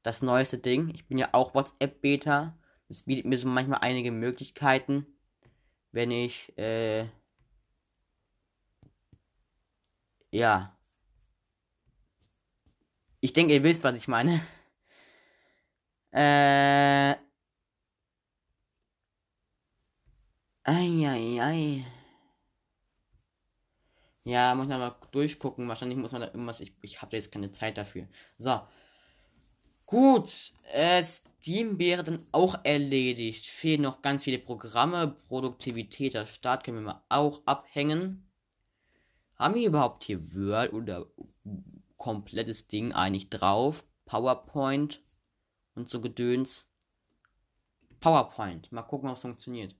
das 0.02 0.22
neueste 0.22 0.58
Ding. 0.58 0.90
Ich 0.94 1.06
bin 1.06 1.18
ja 1.18 1.30
auch 1.32 1.54
WhatsApp-Beta. 1.54 2.56
Das 2.88 3.02
bietet 3.02 3.24
mir 3.24 3.38
so 3.38 3.48
manchmal 3.48 3.80
einige 3.80 4.12
Möglichkeiten, 4.12 5.06
wenn 5.90 6.10
ich 6.10 6.56
äh, 6.56 7.08
ja 10.30 10.75
ich 13.26 13.32
denke, 13.32 13.54
ihr 13.54 13.64
wisst, 13.64 13.82
was 13.82 13.98
ich 13.98 14.06
meine. 14.06 14.40
Äh. 16.12 17.16
Eieiei. 20.62 21.84
Ja, 24.22 24.54
muss 24.54 24.68
man 24.68 24.78
mal 24.78 24.94
durchgucken. 25.10 25.66
Wahrscheinlich 25.68 25.98
muss 25.98 26.12
man 26.12 26.20
da 26.20 26.28
irgendwas. 26.28 26.60
Ich, 26.60 26.72
ich 26.82 27.02
habe 27.02 27.16
jetzt 27.16 27.32
keine 27.32 27.50
Zeit 27.50 27.76
dafür. 27.78 28.06
So. 28.38 28.60
Gut. 29.86 30.52
Äh, 30.72 31.02
Steam 31.02 31.80
wäre 31.80 32.04
dann 32.04 32.24
auch 32.30 32.60
erledigt. 32.62 33.46
Fehlen 33.46 33.82
noch 33.82 34.02
ganz 34.02 34.22
viele 34.22 34.38
Programme. 34.38 35.16
Produktivität, 35.26 36.14
der 36.14 36.26
Start 36.26 36.62
können 36.62 36.78
wir 36.78 36.92
mal 36.92 37.04
auch 37.08 37.42
abhängen. 37.44 38.30
Haben 39.36 39.56
wir 39.56 39.66
überhaupt 39.66 40.04
hier 40.04 40.32
Word 40.32 40.72
oder 40.72 41.06
komplettes 42.06 42.68
Ding 42.68 42.92
eigentlich 42.92 43.30
drauf. 43.30 43.84
PowerPoint 44.04 45.02
und 45.74 45.88
so 45.88 46.00
Gedöns. 46.00 46.70
PowerPoint. 47.98 48.70
Mal 48.70 48.82
gucken, 48.82 49.08
ob 49.08 49.16
es 49.16 49.22
funktioniert. 49.22 49.74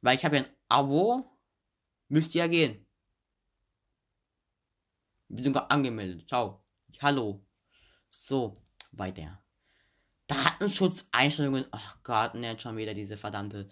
Weil 0.00 0.16
ich 0.16 0.24
habe 0.24 0.36
ja 0.36 0.42
ein 0.44 0.48
Abo. 0.70 1.30
Müsste 2.08 2.38
ja 2.38 2.46
gehen. 2.46 2.86
Wir 5.28 5.44
sind 5.44 5.52
gerade 5.52 5.70
angemeldet. 5.70 6.26
Ciao. 6.26 6.64
Hallo. 7.02 7.44
So, 8.08 8.62
weiter. 8.92 9.44
Datenschutzeinstellungen. 10.28 11.66
Ach 11.72 12.02
Gott, 12.02 12.36
ne, 12.36 12.58
schon 12.58 12.78
wieder 12.78 12.94
diese 12.94 13.18
verdammte 13.18 13.68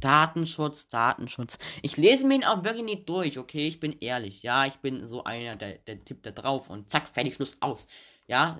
Datenschutz, 0.00 0.88
Datenschutz. 0.88 1.58
Ich 1.82 1.96
lese 1.96 2.26
mir 2.26 2.36
ihn 2.36 2.44
auch 2.44 2.64
wirklich 2.64 2.84
nicht 2.84 3.08
durch, 3.08 3.38
okay? 3.38 3.68
Ich 3.68 3.80
bin 3.80 3.96
ehrlich. 4.00 4.42
Ja, 4.42 4.66
ich 4.66 4.76
bin 4.76 5.06
so 5.06 5.24
einer, 5.24 5.54
der, 5.54 5.78
der 5.78 6.04
tippt 6.04 6.26
da 6.26 6.30
drauf 6.30 6.68
und 6.70 6.90
zack, 6.90 7.08
fertig, 7.08 7.34
Schluss, 7.34 7.56
aus. 7.60 7.86
Ja, 8.26 8.58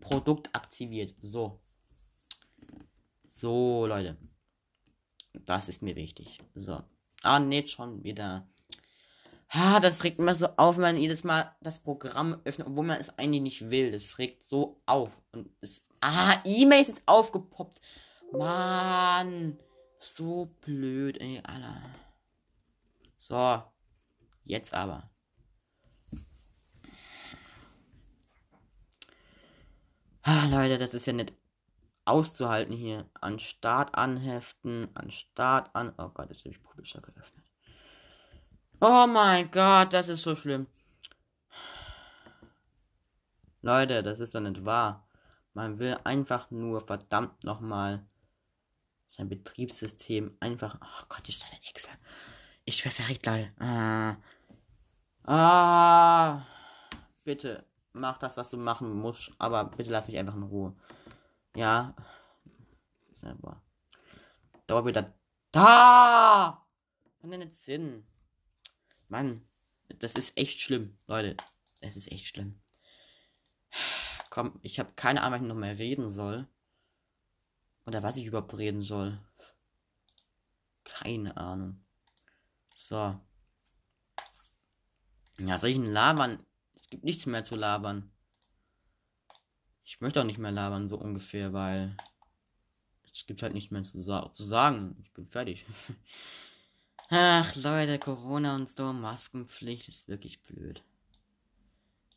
Produkt 0.00 0.54
aktiviert. 0.54 1.14
So. 1.20 1.60
So, 3.28 3.86
Leute. 3.86 4.16
Das 5.46 5.68
ist 5.68 5.82
mir 5.82 5.96
wichtig. 5.96 6.38
So. 6.54 6.82
Ah, 7.22 7.38
nicht 7.38 7.70
schon 7.70 8.02
wieder. 8.02 8.46
Ah, 9.48 9.80
das 9.80 10.04
regt 10.04 10.18
immer 10.18 10.34
so 10.34 10.48
auf, 10.56 10.76
wenn 10.76 10.82
man 10.82 10.96
jedes 10.96 11.24
Mal 11.24 11.54
das 11.60 11.80
Programm 11.80 12.40
öffnet, 12.44 12.68
obwohl 12.68 12.86
man 12.86 13.00
es 13.00 13.18
eigentlich 13.18 13.42
nicht 13.42 13.70
will. 13.70 13.90
Das 13.90 14.18
regt 14.18 14.42
so 14.42 14.80
auf. 14.86 15.20
Und 15.32 15.50
es. 15.60 15.84
Ah, 16.00 16.36
E-Mail 16.44 16.84
ist 16.84 17.02
aufgepoppt. 17.06 17.80
Mann. 18.32 19.58
So 20.02 20.46
blöd, 20.62 21.20
ey, 21.20 21.42
Alter. 21.44 21.82
So. 23.18 23.62
Jetzt 24.44 24.72
aber. 24.72 25.10
Ah, 30.22 30.46
Leute, 30.46 30.78
das 30.78 30.94
ist 30.94 31.06
ja 31.06 31.12
nicht 31.12 31.34
auszuhalten 32.06 32.74
hier. 32.74 33.10
An 33.20 33.38
Start 33.38 33.94
anheften, 33.94 34.88
an 34.94 35.10
Start 35.10 35.74
an. 35.76 35.92
Oh 35.98 36.08
Gott, 36.08 36.30
jetzt 36.30 36.40
habe 36.40 36.54
ich 36.54 36.62
Publisher 36.62 37.02
geöffnet. 37.02 37.44
Oh 38.80 39.06
mein 39.06 39.50
Gott, 39.50 39.92
das 39.92 40.08
ist 40.08 40.22
so 40.22 40.34
schlimm. 40.34 40.66
Leute, 43.60 44.02
das 44.02 44.18
ist 44.18 44.34
doch 44.34 44.40
nicht 44.40 44.64
wahr. 44.64 45.06
Man 45.52 45.78
will 45.78 45.98
einfach 46.04 46.50
nur 46.50 46.80
verdammt 46.80 47.44
nochmal 47.44 48.06
sein 49.10 49.28
Betriebssystem 49.28 50.36
einfach. 50.40 50.78
Oh 50.80 51.04
Gott, 51.08 51.28
ich 51.28 51.36
stelle 51.36 51.60
Excel. 51.68 51.92
Ich 52.64 52.84
wäre 52.84 52.94
verrückt, 52.94 53.26
lol. 53.26 53.52
Ah. 53.58 54.16
ah. 55.24 56.46
Bitte, 57.24 57.66
mach 57.92 58.18
das, 58.18 58.36
was 58.36 58.48
du 58.48 58.56
machen 58.56 58.94
musst. 58.94 59.32
Aber 59.38 59.64
bitte 59.64 59.90
lass 59.90 60.08
mich 60.08 60.18
einfach 60.18 60.36
in 60.36 60.44
Ruhe. 60.44 60.76
Ja. 61.56 61.94
Selber. 63.10 63.62
Dauert 64.66 64.86
wieder. 64.86 65.14
Da! 65.52 66.66
Hat 67.22 67.28
nicht 67.28 67.52
Sinn. 67.52 68.06
Mann, 69.08 69.44
das 69.98 70.14
ist 70.14 70.38
echt 70.38 70.60
schlimm, 70.60 70.96
Leute. 71.06 71.36
Es 71.80 71.96
ist 71.96 72.10
echt 72.12 72.26
schlimm. 72.26 72.60
Komm, 74.30 74.58
ich 74.62 74.78
habe 74.78 74.92
keine 74.94 75.22
Ahnung, 75.22 75.32
was 75.32 75.42
ich 75.42 75.48
noch 75.48 75.56
mehr 75.56 75.78
reden 75.78 76.08
soll. 76.08 76.46
Oder 77.86 78.02
was 78.02 78.16
ich 78.16 78.26
überhaupt 78.26 78.56
reden 78.56 78.82
soll. 78.82 79.18
Keine 80.84 81.36
Ahnung. 81.36 81.84
So. 82.74 83.18
Ja, 85.38 85.58
soll 85.58 85.70
ich 85.70 85.76
denn 85.76 85.86
labern? 85.86 86.44
Es 86.74 86.88
gibt 86.88 87.04
nichts 87.04 87.26
mehr 87.26 87.44
zu 87.44 87.56
labern. 87.56 88.10
Ich 89.84 90.00
möchte 90.00 90.20
auch 90.20 90.24
nicht 90.24 90.38
mehr 90.38 90.52
labern, 90.52 90.86
so 90.86 90.98
ungefähr, 90.98 91.52
weil 91.52 91.96
es 93.12 93.26
gibt 93.26 93.42
halt 93.42 93.54
nichts 93.54 93.70
mehr 93.70 93.82
zu, 93.82 94.00
sa 94.00 94.32
zu 94.32 94.44
sagen. 94.44 94.96
Ich 95.02 95.12
bin 95.12 95.26
fertig. 95.26 95.66
Ach, 97.10 97.56
Leute, 97.56 97.98
Corona 97.98 98.54
und 98.54 98.68
so, 98.68 98.92
Maskenpflicht 98.92 99.88
ist 99.88 100.08
wirklich 100.08 100.42
blöd. 100.42 100.84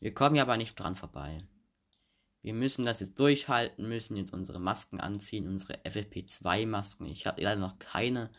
Wir 0.00 0.14
kommen 0.14 0.36
ja 0.36 0.42
aber 0.42 0.56
nicht 0.56 0.78
dran 0.78 0.96
vorbei. 0.96 1.38
Wir 2.44 2.52
müssen 2.52 2.84
das 2.84 3.00
jetzt 3.00 3.18
durchhalten, 3.18 3.88
müssen 3.88 4.16
jetzt 4.18 4.34
unsere 4.34 4.60
Masken 4.60 5.00
anziehen, 5.00 5.48
unsere 5.48 5.78
FFP2-Masken. 5.78 7.06
Ich 7.06 7.26
habe 7.26 7.40
leider 7.40 7.58
noch 7.58 7.78
keine. 7.78 8.30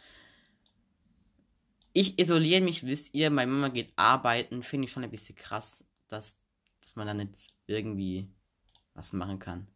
Ich 1.92 2.20
isoliere 2.20 2.62
mich, 2.62 2.86
wisst 2.86 3.16
ihr, 3.16 3.32
meine 3.32 3.52
Mama 3.52 3.70
geht 3.70 3.94
arbeiten. 3.96 4.62
Finde 4.62 4.86
ich 4.86 4.92
schon 4.92 5.04
ein 5.04 5.10
bisschen 5.10 5.36
krass, 5.36 5.84
dass, 6.08 6.38
dass 6.82 6.96
man 6.96 7.08
dann 7.08 7.20
jetzt 7.20 7.56
irgendwie 7.66 8.30
was 8.94 9.12
machen 9.12 9.40
kann. 9.40 9.68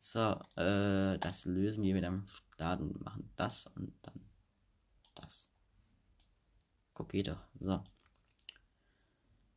So, 0.00 0.40
äh, 0.56 1.18
das 1.18 1.44
lösen 1.44 1.84
wir 1.84 1.92
mit 1.92 2.04
einem 2.06 2.26
Start 2.54 2.80
und 2.80 3.04
machen 3.04 3.30
das 3.36 3.66
und 3.66 3.92
dann 4.00 4.24
das. 5.14 5.50
Guck, 6.94 7.10
geht 7.10 7.28
doch. 7.28 7.42
So. 7.58 7.84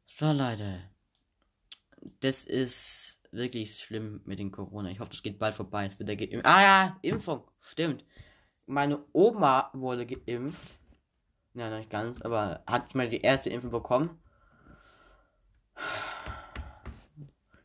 So, 0.05 0.33
Leute. 0.33 0.89
Das 2.19 2.43
ist 2.43 3.21
wirklich 3.31 3.77
schlimm 3.79 4.21
mit 4.25 4.39
den 4.39 4.51
Corona. 4.51 4.89
Ich 4.89 4.99
hoffe, 4.99 5.11
das 5.11 5.21
geht 5.21 5.39
bald 5.39 5.55
vorbei. 5.55 5.85
Es 5.85 5.99
wird 5.99 6.09
geimpft. 6.17 6.45
Ah 6.45 6.61
ja, 6.61 6.97
Impfung. 7.01 7.43
Stimmt. 7.59 8.03
Meine 8.65 9.03
Oma 9.13 9.69
wurde 9.73 10.05
geimpft. 10.05 10.79
Ja, 11.53 11.75
nicht 11.75 11.89
ganz, 11.89 12.21
aber 12.21 12.63
hat 12.67 12.95
mal 12.95 13.09
die 13.09 13.21
erste 13.21 13.49
Impfung 13.49 13.71
bekommen. 13.71 14.19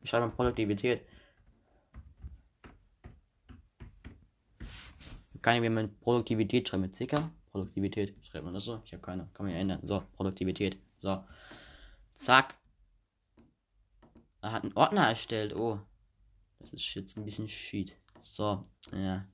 Ich 0.02 0.10
schreibe 0.10 0.26
mal 0.26 0.32
Produktivität. 0.32 1.06
Kann 5.42 5.56
ich 5.56 5.60
mir 5.60 5.70
mit 5.70 6.00
Produktivität 6.00 6.68
schreiben? 6.68 6.82
Mit 6.82 6.96
Zicker? 6.96 7.30
Produktivität. 7.50 8.14
Schreibt 8.24 8.44
man 8.44 8.54
das 8.54 8.64
so? 8.64 8.80
Ich 8.84 8.92
habe 8.92 9.02
keine. 9.02 9.28
Kann 9.34 9.46
man 9.46 9.54
ja 9.54 9.60
ändern. 9.60 9.80
So, 9.82 10.02
Produktivität. 10.16 10.78
So. 10.96 11.22
Zack. 12.14 12.54
Er 14.44 14.52
hat 14.52 14.62
einen 14.62 14.76
Ordner 14.76 15.08
erstellt. 15.08 15.56
Oh. 15.56 15.80
Das 16.58 16.74
ist 16.74 16.94
jetzt 16.94 17.16
ein 17.16 17.24
bisschen 17.24 17.48
shit. 17.48 17.96
So, 18.20 18.68
ja. 18.92 19.26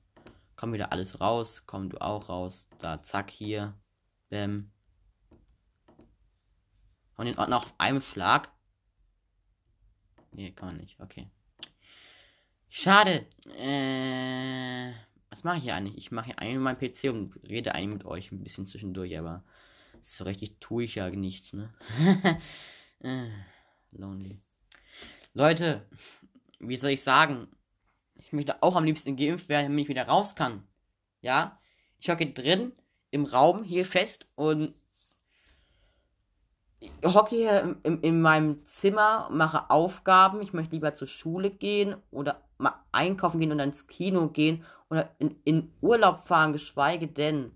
Komm 0.55 0.71
wieder 0.71 0.93
alles 0.93 1.19
raus. 1.19 1.65
Komm 1.65 1.89
du 1.89 1.99
auch 1.99 2.29
raus. 2.29 2.69
Da, 2.79 3.03
zack, 3.03 3.29
hier. 3.29 3.77
Bäm. 4.29 4.71
Und 7.17 7.25
den 7.25 7.37
Ordner 7.37 7.57
auf 7.57 7.73
einem 7.77 7.99
Schlag. 7.99 8.53
Nee, 10.31 10.53
kann 10.53 10.69
man 10.69 10.77
nicht. 10.77 10.97
Okay. 11.01 11.29
Schade. 12.69 13.27
Äh, 13.57 14.93
was 15.29 15.43
mache 15.43 15.57
ich 15.57 15.63
hier 15.63 15.75
eigentlich? 15.75 15.97
Ich 15.97 16.11
mache 16.11 16.27
hier 16.27 16.39
eigentlich 16.39 16.57
meinen 16.57 16.77
PC 16.77 17.09
und 17.09 17.35
rede 17.49 17.75
eigentlich 17.75 17.97
mit 17.97 18.05
euch 18.05 18.31
ein 18.31 18.41
bisschen 18.41 18.65
zwischendurch, 18.65 19.19
aber 19.19 19.43
so 19.99 20.23
richtig 20.23 20.61
tue 20.61 20.85
ich 20.85 20.95
ja 20.95 21.09
nichts, 21.09 21.51
ne? 21.51 21.73
äh, 23.01 23.29
lonely. 23.91 24.41
Leute, 25.33 25.87
wie 26.59 26.75
soll 26.75 26.91
ich 26.91 27.03
sagen? 27.03 27.47
Ich 28.15 28.33
möchte 28.33 28.61
auch 28.61 28.75
am 28.75 28.83
liebsten 28.83 29.15
geimpft 29.15 29.47
werden, 29.47 29.67
damit 29.67 29.83
ich 29.83 29.89
wieder 29.89 30.07
raus 30.07 30.35
kann. 30.35 30.67
Ja? 31.21 31.59
Ich 31.99 32.09
hocke 32.09 32.31
drin 32.31 32.73
im 33.11 33.25
Raum 33.25 33.63
hier 33.63 33.85
fest 33.85 34.27
und 34.35 34.73
hocke 37.05 37.35
hier 37.35 37.77
in, 37.83 38.01
in, 38.01 38.21
meinem 38.21 38.65
Zimmer, 38.65 39.29
mache 39.31 39.69
Aufgaben. 39.69 40.41
Ich 40.41 40.51
möchte 40.51 40.75
lieber 40.75 40.93
zur 40.93 41.07
Schule 41.07 41.49
gehen 41.49 41.95
oder 42.09 42.43
mal 42.57 42.83
einkaufen 42.91 43.39
gehen 43.39 43.51
oder 43.51 43.63
ins 43.63 43.87
Kino 43.87 44.29
gehen 44.29 44.65
oder 44.89 45.15
in, 45.19 45.35
in 45.45 45.73
Urlaub 45.81 46.19
fahren, 46.19 46.53
geschweige 46.53 47.07
denn. 47.07 47.51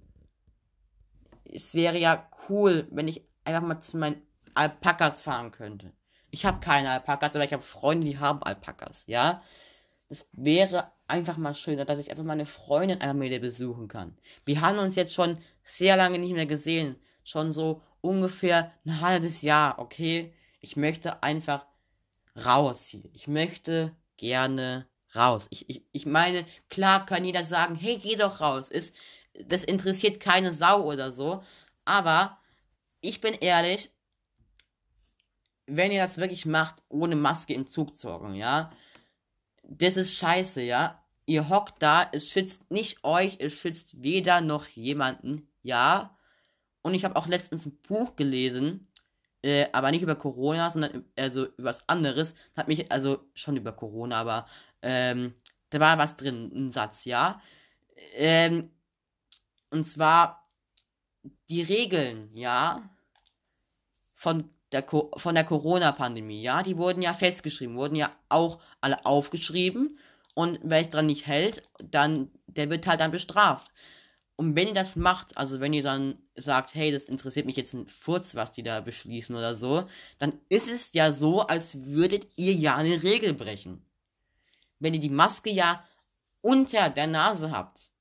Es 1.43 1.73
wäre 1.73 1.97
ja 1.97 2.29
cool, 2.49 2.87
wenn 2.91 3.07
ich 3.07 3.27
einfach 3.43 3.67
mal 3.67 3.79
zu 3.79 3.97
meinen 3.97 4.21
Alpakas 4.53 5.21
fahren 5.21 5.51
könnte. 5.51 5.91
Ich 6.35 6.45
habe 6.45 6.59
keine 6.59 6.89
Alpakas, 6.89 7.33
aber 7.33 7.45
ich 7.45 7.53
habe 7.53 7.63
Freunde, 7.63 8.05
die 8.05 8.19
haben 8.19 8.43
Alpakas, 8.43 9.05
ja? 9.07 9.41
Das 10.09 10.27
wäre 10.33 10.91
einfach 11.07 11.37
mal 11.37 11.55
schöner, 11.55 11.85
dass 11.85 11.97
ich 11.97 12.11
einfach 12.11 12.25
meine 12.25 12.45
Freundin 12.45 12.99
einfach 12.99 13.21
wieder 13.21 13.39
besuchen 13.39 13.87
kann. 13.87 14.17
Wir 14.43 14.59
haben 14.59 14.77
uns 14.77 14.95
jetzt 14.95 15.13
schon 15.13 15.39
sehr 15.63 15.95
lange 15.95 16.19
nicht 16.19 16.33
mehr 16.33 16.45
gesehen. 16.45 16.97
Schon 17.23 17.53
so 17.53 17.81
ungefähr 18.01 18.73
ein 18.85 18.99
halbes 18.99 19.43
Jahr, 19.43 19.79
okay? 19.79 20.33
Ich 20.59 20.75
möchte 20.75 21.23
einfach 21.23 21.65
raus 22.45 22.85
hier. 22.87 23.09
Ich 23.13 23.29
möchte 23.29 23.95
gerne 24.17 24.89
raus. 25.15 25.47
Ich, 25.51 25.69
ich, 25.69 25.85
ich 25.93 26.05
meine, 26.05 26.43
klar 26.69 27.05
kann 27.05 27.23
jeder 27.23 27.43
sagen, 27.43 27.75
hey, 27.75 27.97
geh 27.97 28.17
doch 28.17 28.41
raus. 28.41 28.67
Ist, 28.67 28.93
das 29.45 29.63
interessiert 29.63 30.19
keine 30.19 30.51
Sau 30.51 30.83
oder 30.83 31.13
so. 31.13 31.41
Aber 31.85 32.37
ich 32.99 33.21
bin 33.21 33.35
ehrlich, 33.35 33.89
wenn 35.67 35.91
ihr 35.91 36.01
das 36.01 36.17
wirklich 36.17 36.45
macht, 36.45 36.83
ohne 36.89 37.15
Maske 37.15 37.53
im 37.53 37.67
Zug 37.67 37.95
zu 37.95 38.11
hocken, 38.11 38.35
ja, 38.35 38.69
das 39.63 39.97
ist 39.97 40.15
scheiße, 40.15 40.61
ja. 40.61 41.01
Ihr 41.25 41.49
hockt 41.49 41.81
da, 41.81 42.07
es 42.11 42.29
schützt 42.29 42.69
nicht 42.69 43.03
euch, 43.03 43.37
es 43.39 43.53
schützt 43.53 44.03
weder 44.03 44.41
noch 44.41 44.67
jemanden, 44.67 45.47
ja. 45.63 46.15
Und 46.83 46.93
ich 46.93 47.03
habe 47.03 47.15
auch 47.15 47.27
letztens 47.27 47.65
ein 47.65 47.77
Buch 47.77 48.15
gelesen, 48.15 48.87
äh, 49.41 49.67
aber 49.71 49.89
nicht 49.91 50.03
über 50.03 50.15
Corona, 50.15 50.69
sondern 50.69 51.05
also 51.17 51.45
über 51.45 51.69
was 51.69 51.87
anderes. 51.89 52.35
Hat 52.55 52.67
mich, 52.67 52.91
also 52.91 53.25
schon 53.33 53.57
über 53.57 53.71
Corona, 53.71 54.19
aber 54.19 54.45
ähm, 54.83 55.33
da 55.71 55.79
war 55.79 55.97
was 55.97 56.15
drin, 56.15 56.51
ein 56.53 56.71
Satz, 56.71 57.05
ja. 57.05 57.41
Ähm, 58.13 58.71
und 59.71 59.83
zwar 59.83 60.47
die 61.49 61.63
Regeln, 61.63 62.29
ja, 62.35 62.87
von 64.13 64.54
der, 64.75 64.85
von 64.87 65.35
der 65.35 65.43
Corona-Pandemie, 65.43 66.41
ja, 66.41 66.61
die 66.63 66.77
wurden 66.77 67.01
ja 67.01 67.13
festgeschrieben, 67.13 67.77
wurden 67.77 67.95
ja 67.95 68.11
auch 68.29 68.59
alle 68.81 69.05
aufgeschrieben 69.05 69.97
und 70.33 70.59
wer 70.63 70.81
es 70.81 70.89
dran 70.89 71.05
nicht 71.05 71.27
hält, 71.27 71.63
dann, 71.81 72.29
der 72.47 72.69
wird 72.69 72.85
halt 72.85 72.99
dann 72.99 73.11
bestraft. 73.11 73.71
Und 74.35 74.55
wenn 74.57 74.67
ihr 74.67 74.73
das 74.73 74.97
macht, 74.97 75.37
also 75.37 75.61
wenn 75.61 75.71
ihr 75.71 75.81
dann 75.81 76.19
sagt, 76.35 76.75
hey, 76.75 76.91
das 76.91 77.05
interessiert 77.05 77.45
mich 77.45 77.55
jetzt 77.55 77.73
ein 77.73 77.87
Furz, 77.87 78.35
was 78.35 78.51
die 78.51 78.63
da 78.63 78.81
beschließen 78.81 79.33
oder 79.33 79.55
so, 79.55 79.87
dann 80.19 80.33
ist 80.49 80.67
es 80.67 80.91
ja 80.93 81.13
so, 81.13 81.41
als 81.41 81.85
würdet 81.85 82.27
ihr 82.35 82.53
ja 82.53 82.75
eine 82.75 83.01
Regel 83.01 83.33
brechen. 83.33 83.85
Wenn 84.79 84.93
ihr 84.93 84.99
die 84.99 85.09
Maske 85.09 85.49
ja 85.49 85.85
unter 86.41 86.89
der 86.89 87.07
Nase 87.07 87.51
habt, 87.51 87.91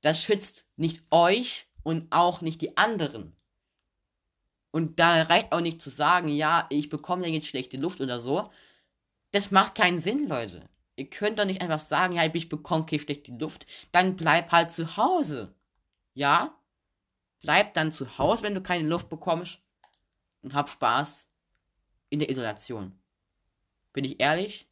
das 0.00 0.20
schützt 0.22 0.66
nicht 0.76 1.02
euch 1.10 1.66
und 1.82 2.06
auch 2.10 2.40
nicht 2.40 2.62
die 2.62 2.78
anderen. 2.78 3.36
Und 4.72 4.98
da 4.98 5.22
reicht 5.22 5.52
auch 5.52 5.60
nicht 5.60 5.82
zu 5.82 5.90
sagen, 5.90 6.28
ja, 6.28 6.66
ich 6.70 6.88
bekomme 6.88 7.26
ja 7.26 7.32
jetzt 7.34 7.46
schlechte 7.46 7.76
Luft 7.76 8.00
oder 8.00 8.18
so. 8.18 8.50
Das 9.30 9.50
macht 9.50 9.74
keinen 9.74 9.98
Sinn, 9.98 10.26
Leute. 10.26 10.68
Ihr 10.96 11.08
könnt 11.10 11.38
doch 11.38 11.44
nicht 11.44 11.60
einfach 11.60 11.78
sagen, 11.78 12.14
ja, 12.16 12.24
ich 12.34 12.48
bekomme 12.48 12.86
keine 12.86 13.00
schlechte 13.00 13.32
Luft. 13.32 13.66
Dann 13.92 14.16
bleib 14.16 14.50
halt 14.50 14.70
zu 14.70 14.96
Hause. 14.96 15.54
Ja? 16.14 16.58
Bleib 17.40 17.74
dann 17.74 17.92
zu 17.92 18.18
Hause, 18.18 18.44
wenn 18.44 18.54
du 18.54 18.62
keine 18.62 18.88
Luft 18.88 19.10
bekommst. 19.10 19.60
Und 20.40 20.54
hab 20.54 20.70
Spaß 20.70 21.28
in 22.08 22.18
der 22.18 22.30
Isolation. 22.30 22.98
Bin 23.92 24.04
ich 24.04 24.20
ehrlich? 24.20 24.68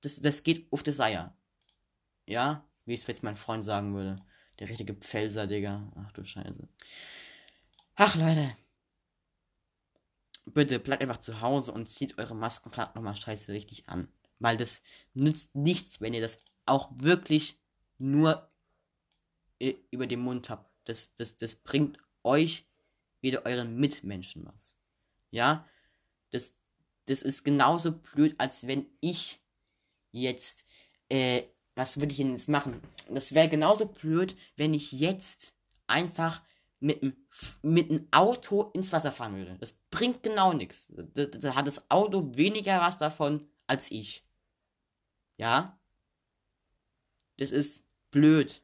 Das, 0.00 0.18
das 0.20 0.42
geht 0.42 0.66
auf 0.72 0.82
das 0.82 0.98
Eier. 0.98 1.36
Ja? 2.26 2.66
Wie 2.86 2.94
es 2.94 3.06
jetzt 3.06 3.22
mein 3.22 3.36
Freund 3.36 3.62
sagen 3.62 3.94
würde. 3.94 4.16
Der 4.58 4.70
richtige 4.70 4.94
Pfälzer, 4.94 5.46
Digga. 5.46 5.92
Ach 5.94 6.12
du 6.12 6.24
Scheiße. 6.24 6.66
Ach, 7.96 8.14
Leute 8.16 8.56
bitte 10.52 10.78
bleibt 10.78 11.02
einfach 11.02 11.20
zu 11.20 11.40
Hause 11.40 11.72
und 11.72 11.90
zieht 11.90 12.18
eure 12.18 12.34
Masken 12.34 12.70
gerade 12.70 12.94
nochmal 12.94 13.16
scheiße 13.16 13.52
richtig 13.52 13.88
an. 13.88 14.08
Weil 14.38 14.56
das 14.56 14.82
nützt 15.14 15.54
nichts, 15.54 16.00
wenn 16.00 16.14
ihr 16.14 16.20
das 16.20 16.38
auch 16.66 16.90
wirklich 16.94 17.58
nur 17.98 18.48
über 19.90 20.06
den 20.06 20.20
Mund 20.20 20.50
habt. 20.50 20.70
Das, 20.84 21.14
das, 21.14 21.36
das 21.36 21.56
bringt 21.56 21.98
euch 22.22 22.66
wieder 23.20 23.44
euren 23.44 23.76
Mitmenschen 23.76 24.46
was. 24.46 24.76
Ja? 25.30 25.66
Das, 26.30 26.54
das 27.06 27.22
ist 27.22 27.44
genauso 27.44 27.92
blöd, 27.92 28.34
als 28.38 28.66
wenn 28.66 28.86
ich 29.00 29.40
jetzt, 30.12 30.64
äh, 31.08 31.42
was 31.74 31.98
würde 31.98 32.12
ich 32.12 32.18
denn 32.18 32.32
jetzt 32.32 32.48
machen? 32.48 32.80
Das 33.08 33.34
wäre 33.34 33.48
genauso 33.48 33.86
blöd, 33.86 34.36
wenn 34.56 34.74
ich 34.74 34.92
jetzt 34.92 35.54
einfach 35.86 36.42
mit 36.80 37.02
mit 37.62 37.90
einem 37.90 38.08
Auto 38.10 38.70
ins 38.74 38.92
Wasser 38.92 39.10
fahren 39.10 39.36
würde. 39.36 39.56
Das 39.58 39.74
bringt 39.90 40.22
genau 40.22 40.52
nichts. 40.52 40.88
Da, 40.90 41.26
da, 41.26 41.54
hat 41.54 41.66
das 41.66 41.90
Auto 41.90 42.30
weniger 42.34 42.80
was 42.80 42.96
davon 42.96 43.48
als 43.66 43.90
ich. 43.90 44.24
Ja? 45.36 45.80
Das 47.38 47.52
ist 47.52 47.84
blöd. 48.10 48.62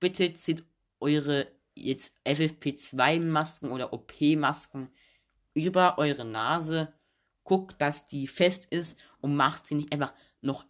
Bitte 0.00 0.32
zieht 0.34 0.64
eure 1.00 1.50
jetzt 1.74 2.12
FFP2-Masken 2.24 3.70
oder 3.70 3.92
OP-Masken 3.92 4.90
über 5.54 5.98
eure 5.98 6.24
Nase. 6.24 6.92
Guckt, 7.44 7.80
dass 7.80 8.04
die 8.06 8.26
fest 8.26 8.66
ist 8.66 8.98
und 9.20 9.34
macht 9.34 9.64
sie 9.64 9.74
nicht 9.74 9.92
einfach 9.92 10.12
noch 10.40 10.66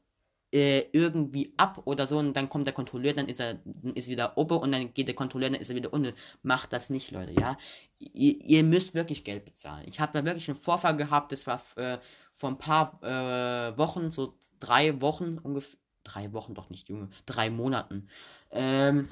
äh, 0.52 0.86
irgendwie 0.92 1.52
ab 1.56 1.82
oder 1.84 2.06
so 2.06 2.18
und 2.18 2.34
dann 2.34 2.48
kommt 2.48 2.66
der 2.66 2.74
Kontrolleur, 2.74 3.12
dann 3.12 3.28
ist 3.28 3.40
er 3.40 3.54
dann 3.64 3.94
ist 3.94 4.08
wieder 4.08 4.36
oben 4.38 4.58
und 4.58 4.72
dann 4.72 4.94
geht 4.94 5.08
der 5.08 5.14
Kontrolleur, 5.14 5.50
dann 5.50 5.60
ist 5.60 5.68
er 5.68 5.76
wieder 5.76 5.92
unten. 5.92 6.12
Macht 6.42 6.72
das 6.72 6.90
nicht, 6.90 7.10
Leute, 7.10 7.32
ja. 7.38 7.56
Ihr, 7.98 8.40
ihr 8.42 8.64
müsst 8.64 8.94
wirklich 8.94 9.24
Geld 9.24 9.44
bezahlen. 9.44 9.86
Ich 9.88 10.00
habe 10.00 10.12
da 10.12 10.24
wirklich 10.24 10.48
einen 10.48 10.58
Vorfall 10.58 10.96
gehabt, 10.96 11.32
das 11.32 11.46
war 11.46 11.60
äh, 11.76 11.98
vor 12.32 12.50
ein 12.50 12.58
paar 12.58 12.98
äh, 13.02 13.76
Wochen, 13.76 14.10
so 14.10 14.34
drei 14.58 15.00
Wochen 15.02 15.38
ungefähr, 15.38 15.78
drei 16.04 16.32
Wochen 16.32 16.54
doch 16.54 16.70
nicht, 16.70 16.88
Junge, 16.88 17.10
drei 17.26 17.50
Monaten. 17.50 18.08
Ähm, 18.50 19.08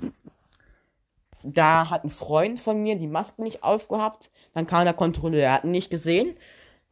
da 1.43 1.91
hat 1.91 2.05
ein 2.05 2.11
Freund 2.11 2.59
von 2.59 2.83
mir 2.83 2.97
die 2.97 3.07
Maske 3.07 3.43
nicht 3.43 3.63
aufgehabt, 3.63 4.31
dann 4.55 4.67
kam 4.67 4.85
der 4.85 4.95
Kontrolleur, 4.95 5.43
er 5.43 5.53
hat 5.55 5.65
ihn 5.65 5.71
nicht 5.71 5.91
gesehen 5.91 6.37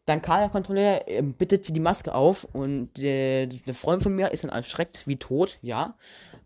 dann 0.06 0.20
kam 0.22 0.40
der 0.40 0.48
Kontrolleur, 0.50 1.08
äh, 1.08 1.22
bitte 1.22 1.60
zieh 1.60 1.72
die 1.72 1.80
Maske 1.80 2.14
auf. 2.14 2.44
Und 2.52 2.98
äh, 2.98 3.46
der 3.46 3.74
Freund 3.74 4.02
von 4.02 4.14
mir 4.14 4.32
ist 4.32 4.44
dann 4.44 4.50
erschreckt 4.50 5.06
wie 5.06 5.16
tot, 5.16 5.58
ja. 5.62 5.96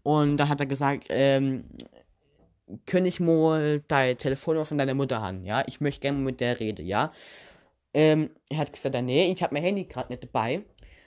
Und 0.02 0.36
da 0.36 0.48
hat 0.48 0.60
er 0.60 0.66
gesagt, 0.66 1.06
ähm, 1.08 1.64
könnte 2.86 3.08
ich 3.08 3.20
mal 3.20 3.80
deine 3.88 4.16
Telefonnummer 4.16 4.64
von 4.64 4.78
deiner 4.78 4.94
Mutter 4.94 5.20
haben, 5.20 5.44
ja? 5.44 5.64
Ich 5.66 5.80
möchte 5.80 6.00
gerne 6.00 6.18
mit 6.18 6.40
der 6.40 6.60
reden, 6.60 6.86
ja? 6.86 7.12
Ähm, 7.94 8.30
er 8.48 8.58
hat 8.58 8.72
gesagt, 8.72 8.94
nee, 9.02 9.32
ich 9.32 9.42
habe 9.42 9.54
mein 9.54 9.64
Handy 9.64 9.84
gerade 9.84 10.08
nicht 10.12 10.24
dabei. 10.24 10.64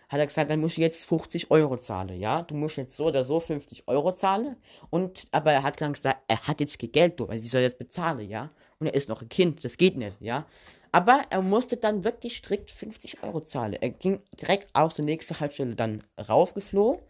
Hat 0.10 0.20
er 0.20 0.28
gesagt, 0.28 0.50
dann 0.52 0.60
muss 0.60 0.74
ich 0.74 0.80
jetzt 0.80 1.06
50 1.06 1.52
Euro 1.52 1.78
zahlen, 1.78 2.20
ja? 2.20 2.42
Du 2.42 2.56
musst 2.56 2.78
jetzt 2.78 2.98
so 2.98 3.06
oder 3.06 3.24
so 3.24 3.40
50 3.40 3.88
Euro 3.88 4.12
zahlen. 4.12 4.58
Und, 4.90 5.26
aber 5.32 5.54
er 5.54 5.64
hat 5.64 5.80
dann 5.80 5.94
gesagt, 5.94 6.22
er 6.28 6.48
hat 6.48 6.60
jetzt 6.60 6.80
kein 6.80 6.92
Geld, 6.92 7.20
du, 7.20 7.28
also 7.28 7.42
wie 7.42 7.48
soll 7.48 7.62
er 7.62 7.68
das 7.68 7.78
bezahlen, 7.78 8.30
ja? 8.30 8.52
Und 8.80 8.88
er 8.88 8.94
ist 8.94 9.08
noch 9.08 9.22
ein 9.22 9.30
Kind, 9.30 9.64
das 9.64 9.78
geht 9.78 9.96
nicht, 9.96 10.18
ja? 10.20 10.46
Aber 10.92 11.24
er 11.30 11.42
musste 11.42 11.78
dann 11.78 12.04
wirklich 12.04 12.38
strikt 12.38 12.70
50 12.70 13.24
Euro 13.24 13.42
zahlen. 13.42 13.74
Er 13.74 13.90
ging 13.90 14.22
direkt 14.40 14.70
aus 14.74 14.96
der 14.96 15.06
nächsten 15.06 15.40
Haltestelle 15.40 15.76
dann 15.76 16.04
rausgeflogen 16.18 17.02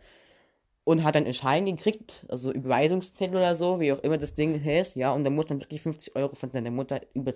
und 0.83 1.03
hat 1.03 1.15
dann 1.15 1.23
einen 1.23 1.33
Schein 1.33 1.65
gekriegt, 1.65 2.25
also 2.29 2.51
Überweisungszettel 2.51 3.37
oder 3.37 3.55
so, 3.55 3.79
wie 3.79 3.91
auch 3.93 3.99
immer 3.99 4.17
das 4.17 4.33
Ding 4.33 4.63
heißt, 4.63 4.95
ja, 4.95 5.13
und 5.13 5.25
er 5.25 5.31
muss 5.31 5.45
dann 5.45 5.61
wirklich 5.61 5.81
50 5.81 6.15
Euro 6.15 6.35
von 6.35 6.51
seiner 6.51 6.71
Mutter 6.71 7.01
über, 7.13 7.33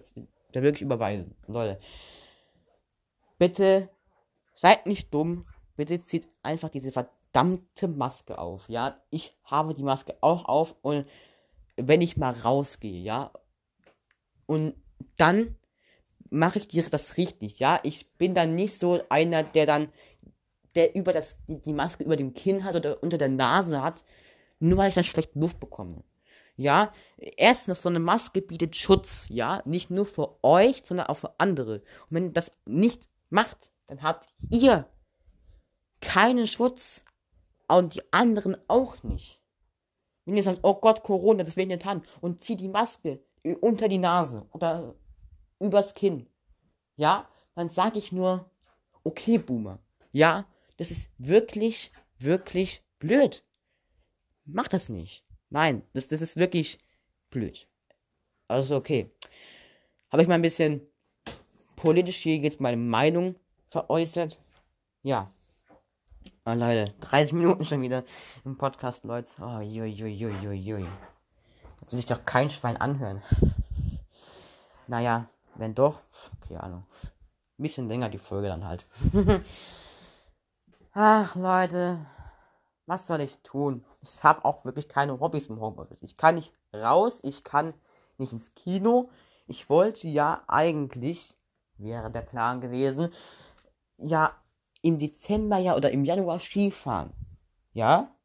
da 0.51 0.61
wirklich 0.61 0.81
überweisen. 0.81 1.35
Leute, 1.47 1.79
bitte 3.37 3.89
seid 4.53 4.85
nicht 4.85 5.13
dumm, 5.13 5.47
bitte 5.75 5.99
zieht 5.99 6.27
einfach 6.41 6.69
diese 6.69 6.91
verdammte 6.91 7.87
Maske 7.87 8.37
auf, 8.37 8.69
ja. 8.69 8.99
Ich 9.09 9.35
habe 9.43 9.75
die 9.75 9.83
Maske 9.83 10.15
auch 10.21 10.45
auf 10.45 10.75
und 10.81 11.05
wenn 11.75 12.01
ich 12.01 12.17
mal 12.17 12.33
rausgehe, 12.33 13.01
ja, 13.01 13.31
und 14.47 14.75
dann 15.17 15.55
mache 16.29 16.59
ich 16.59 16.67
dir 16.67 16.83
das 16.89 17.17
richtig, 17.17 17.59
ja? 17.59 17.79
Ich 17.83 18.09
bin 18.17 18.33
dann 18.33 18.55
nicht 18.55 18.79
so 18.79 19.01
einer, 19.09 19.43
der 19.43 19.65
dann, 19.65 19.89
der 20.75 20.95
über 20.95 21.13
das, 21.13 21.37
die, 21.47 21.61
die 21.61 21.73
Maske 21.73 22.03
über 22.03 22.15
dem 22.15 22.33
Kinn 22.33 22.63
hat 22.63 22.75
oder 22.75 23.01
unter 23.01 23.17
der 23.17 23.29
Nase 23.29 23.81
hat, 23.81 24.03
nur 24.59 24.77
weil 24.77 24.89
ich 24.89 24.95
dann 24.95 25.03
schlecht 25.03 25.35
Luft 25.35 25.59
bekomme. 25.59 26.03
Ja, 26.57 26.93
erstens, 27.17 27.81
so 27.81 27.89
eine 27.89 27.99
Maske 27.99 28.41
bietet 28.41 28.75
Schutz, 28.75 29.27
ja, 29.29 29.61
nicht 29.65 29.89
nur 29.89 30.05
für 30.05 30.41
euch, 30.41 30.83
sondern 30.85 31.07
auch 31.07 31.17
für 31.17 31.37
andere. 31.37 31.75
Und 32.09 32.11
wenn 32.11 32.25
ihr 32.27 32.33
das 32.33 32.51
nicht 32.65 33.09
macht, 33.29 33.71
dann 33.87 34.01
habt 34.01 34.27
ihr 34.49 34.89
keinen 35.99 36.47
Schutz 36.47 37.03
und 37.67 37.95
die 37.95 38.13
anderen 38.13 38.55
auch 38.67 39.03
nicht. 39.03 39.41
Wenn 40.25 40.37
ihr 40.37 40.43
sagt, 40.43 40.59
oh 40.63 40.75
Gott, 40.75 41.03
Corona, 41.03 41.43
das 41.43 41.55
will 41.55 41.63
ich 41.63 41.69
nicht 41.69 41.85
haben, 41.85 42.03
und 42.21 42.41
zieht 42.41 42.59
die 42.59 42.69
Maske 42.69 43.19
unter 43.61 43.87
die 43.87 43.97
Nase 43.97 44.45
oder 44.51 44.95
übers 45.65 45.93
Kinn, 45.93 46.27
ja, 46.95 47.27
dann 47.55 47.69
sage 47.69 47.99
ich 47.99 48.11
nur, 48.11 48.49
okay, 49.03 49.37
Boomer, 49.37 49.79
ja, 50.11 50.45
das 50.77 50.91
ist 50.91 51.11
wirklich, 51.17 51.91
wirklich 52.17 52.83
blöd. 52.99 53.43
Mach 54.45 54.67
das 54.67 54.89
nicht. 54.89 55.25
Nein, 55.49 55.83
das, 55.93 56.07
das 56.07 56.21
ist 56.21 56.37
wirklich 56.37 56.79
blöd. 57.29 57.67
Also 58.47 58.75
okay. 58.75 59.11
Habe 60.11 60.21
ich 60.21 60.27
mal 60.27 60.35
ein 60.35 60.41
bisschen 60.41 60.81
politisch 61.75 62.17
hier 62.17 62.37
jetzt 62.37 62.61
meine 62.61 62.77
Meinung 62.77 63.35
veräußert? 63.69 64.39
Ja. 65.03 65.31
Oh, 66.45 66.53
Leute, 66.53 66.93
30 67.01 67.33
Minuten 67.33 67.65
schon 67.65 67.81
wieder 67.81 68.03
im 68.43 68.57
Podcast, 68.57 69.03
Leute. 69.03 69.29
Oh, 69.41 69.59
jui, 69.59 69.87
jui, 69.87 70.11
jui, 70.11 70.53
jui. 70.53 70.85
Das 71.79 71.91
will 71.91 71.97
sich 71.97 72.05
doch 72.05 72.23
kein 72.25 72.49
Schwein 72.49 72.77
anhören. 72.77 73.21
Naja, 74.87 75.29
wenn 75.57 75.75
doch, 75.75 76.01
keine 76.47 76.63
Ahnung. 76.63 76.85
Ein 77.57 77.63
bisschen 77.63 77.87
länger 77.87 78.09
die 78.09 78.17
Folge 78.17 78.47
dann 78.47 78.65
halt. 78.65 78.85
Ach, 80.93 81.35
Leute. 81.35 82.05
Was 82.85 83.07
soll 83.07 83.21
ich 83.21 83.39
tun? 83.39 83.83
Ich 84.01 84.23
habe 84.23 84.45
auch 84.45 84.65
wirklich 84.65 84.87
keine 84.87 85.19
Hobbys 85.19 85.47
im 85.47 85.59
Homeoffice. 85.59 85.97
Ich 86.01 86.17
kann 86.17 86.35
nicht 86.35 86.53
raus, 86.73 87.19
ich 87.23 87.43
kann 87.43 87.73
nicht 88.17 88.31
ins 88.31 88.53
Kino. 88.53 89.09
Ich 89.47 89.69
wollte 89.69 90.07
ja 90.07 90.43
eigentlich, 90.47 91.37
wäre 91.77 92.11
der 92.11 92.21
Plan 92.21 92.61
gewesen, 92.61 93.11
ja 93.97 94.35
im 94.81 94.99
Dezember 94.99 95.57
ja 95.57 95.75
oder 95.75 95.91
im 95.91 96.05
Januar 96.05 96.39
Skifahren. 96.39 97.11
Ja? 97.73 98.15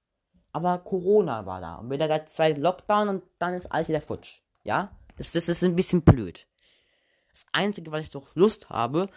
Aber 0.52 0.78
Corona 0.78 1.46
war 1.46 1.60
da. 1.60 1.76
Und 1.76 1.90
wieder 1.90 2.08
der 2.08 2.26
zweite 2.26 2.60
Lockdown 2.60 3.08
und 3.08 3.22
dann 3.38 3.54
ist 3.54 3.70
alles 3.72 3.88
wieder 3.88 4.00
futsch. 4.00 4.42
Ja? 4.64 4.90
Das, 5.16 5.32
das 5.32 5.48
ist 5.48 5.62
ein 5.64 5.76
bisschen 5.76 6.02
blöd. 6.02 6.46
Das 7.40 7.46
Einzige, 7.52 7.90
was 7.90 8.02
ich 8.02 8.10
doch 8.10 8.34
Lust 8.34 8.68
habe, 8.68 9.08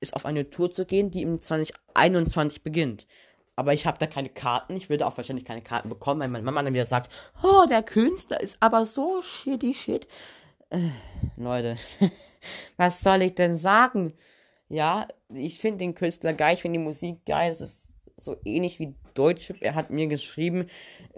ist 0.00 0.14
auf 0.14 0.24
eine 0.24 0.50
Tour 0.50 0.70
zu 0.70 0.86
gehen, 0.86 1.10
die 1.10 1.22
im 1.22 1.40
2021 1.40 2.62
beginnt. 2.62 3.06
Aber 3.56 3.74
ich 3.74 3.86
habe 3.86 3.98
da 3.98 4.06
keine 4.06 4.28
Karten. 4.28 4.76
Ich 4.76 4.88
würde 4.88 5.06
auch 5.06 5.16
wahrscheinlich 5.16 5.44
keine 5.44 5.62
Karten 5.62 5.88
bekommen, 5.88 6.20
weil 6.20 6.28
meine 6.28 6.44
Mama 6.44 6.62
dann 6.62 6.74
wieder 6.74 6.86
sagt, 6.86 7.10
oh, 7.42 7.66
der 7.68 7.82
Künstler 7.82 8.40
ist 8.40 8.56
aber 8.60 8.86
so 8.86 9.20
shitty 9.20 9.74
shit. 9.74 10.06
Äh, 10.70 10.90
Leute, 11.36 11.76
was 12.76 13.00
soll 13.00 13.22
ich 13.22 13.34
denn 13.34 13.56
sagen? 13.56 14.14
Ja, 14.68 15.08
ich 15.28 15.58
finde 15.58 15.78
den 15.78 15.94
Künstler 15.94 16.32
geil, 16.32 16.54
ich 16.54 16.62
finde 16.62 16.78
die 16.78 16.84
Musik 16.84 17.24
geil. 17.26 17.50
Das 17.50 17.60
ist 17.60 17.88
so 18.16 18.36
ähnlich 18.44 18.78
wie 18.78 18.94
Deutsche. 19.14 19.54
Er 19.60 19.74
hat 19.74 19.90
mir 19.90 20.06
geschrieben, 20.06 20.66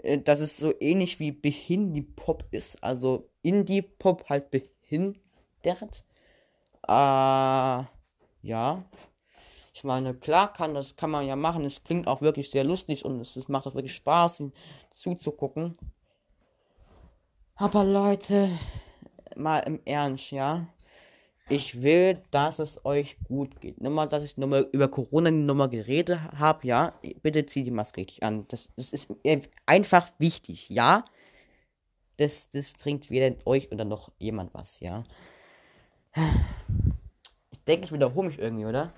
äh, 0.01 0.17
dass 0.17 0.39
es 0.39 0.57
so 0.57 0.73
ähnlich 0.79 1.19
wie 1.19 1.31
Behindie-Pop 1.31 2.45
ist. 2.51 2.83
Also 2.83 3.29
Indie-Pop 3.43 4.29
halt 4.29 4.51
behindert. 4.51 6.05
Äh, 6.87 7.83
ja. 8.41 8.83
Ich 9.73 9.83
meine, 9.83 10.13
klar 10.13 10.53
kann 10.53 10.73
das 10.73 10.95
kann 10.95 11.11
man 11.11 11.25
ja 11.25 11.35
machen. 11.35 11.65
Es 11.65 11.83
klingt 11.83 12.07
auch 12.07 12.21
wirklich 12.21 12.49
sehr 12.49 12.63
lustig 12.63 13.03
und 13.03 13.19
es, 13.19 13.35
es 13.35 13.49
macht 13.49 13.67
auch 13.67 13.75
wirklich 13.75 13.95
Spaß, 13.95 14.39
ihm 14.39 14.53
zuzugucken. 14.89 15.77
Aber 17.55 17.83
Leute, 17.83 18.49
mal 19.35 19.59
im 19.59 19.79
Ernst, 19.85 20.31
ja. 20.31 20.67
Ich 21.47 21.83
will, 21.83 22.23
dass 22.31 22.57
es 22.59 22.83
euch 22.85 23.17
gut 23.27 23.61
geht. 23.61 23.79
Nur 23.79 23.91
mal, 23.91 24.07
dass 24.07 24.23
ich 24.23 24.35
nochmal 24.35 24.67
über 24.71 24.87
Corona 24.87 25.29
Nummer 25.29 25.67
geredet 25.67 26.19
habe, 26.37 26.65
ja. 26.67 26.93
Bitte 27.21 27.45
zieht 27.45 27.67
die 27.67 27.71
Maske 27.71 28.01
richtig 28.01 28.23
an. 28.23 28.45
Das, 28.47 28.69
das 28.75 28.91
ist 28.91 29.13
einfach 29.65 30.09
wichtig, 30.17 30.69
ja. 30.69 31.05
Das, 32.17 32.49
das 32.49 32.71
bringt 32.71 33.09
weder 33.09 33.35
euch 33.45 33.71
oder 33.71 33.85
noch 33.85 34.11
jemand 34.17 34.53
was, 34.53 34.79
ja. 34.79 35.03
Ich 37.51 37.63
denke, 37.63 37.85
ich 37.85 37.91
wiederhole 37.91 38.27
mich 38.29 38.39
irgendwie, 38.39 38.65
oder? 38.65 38.93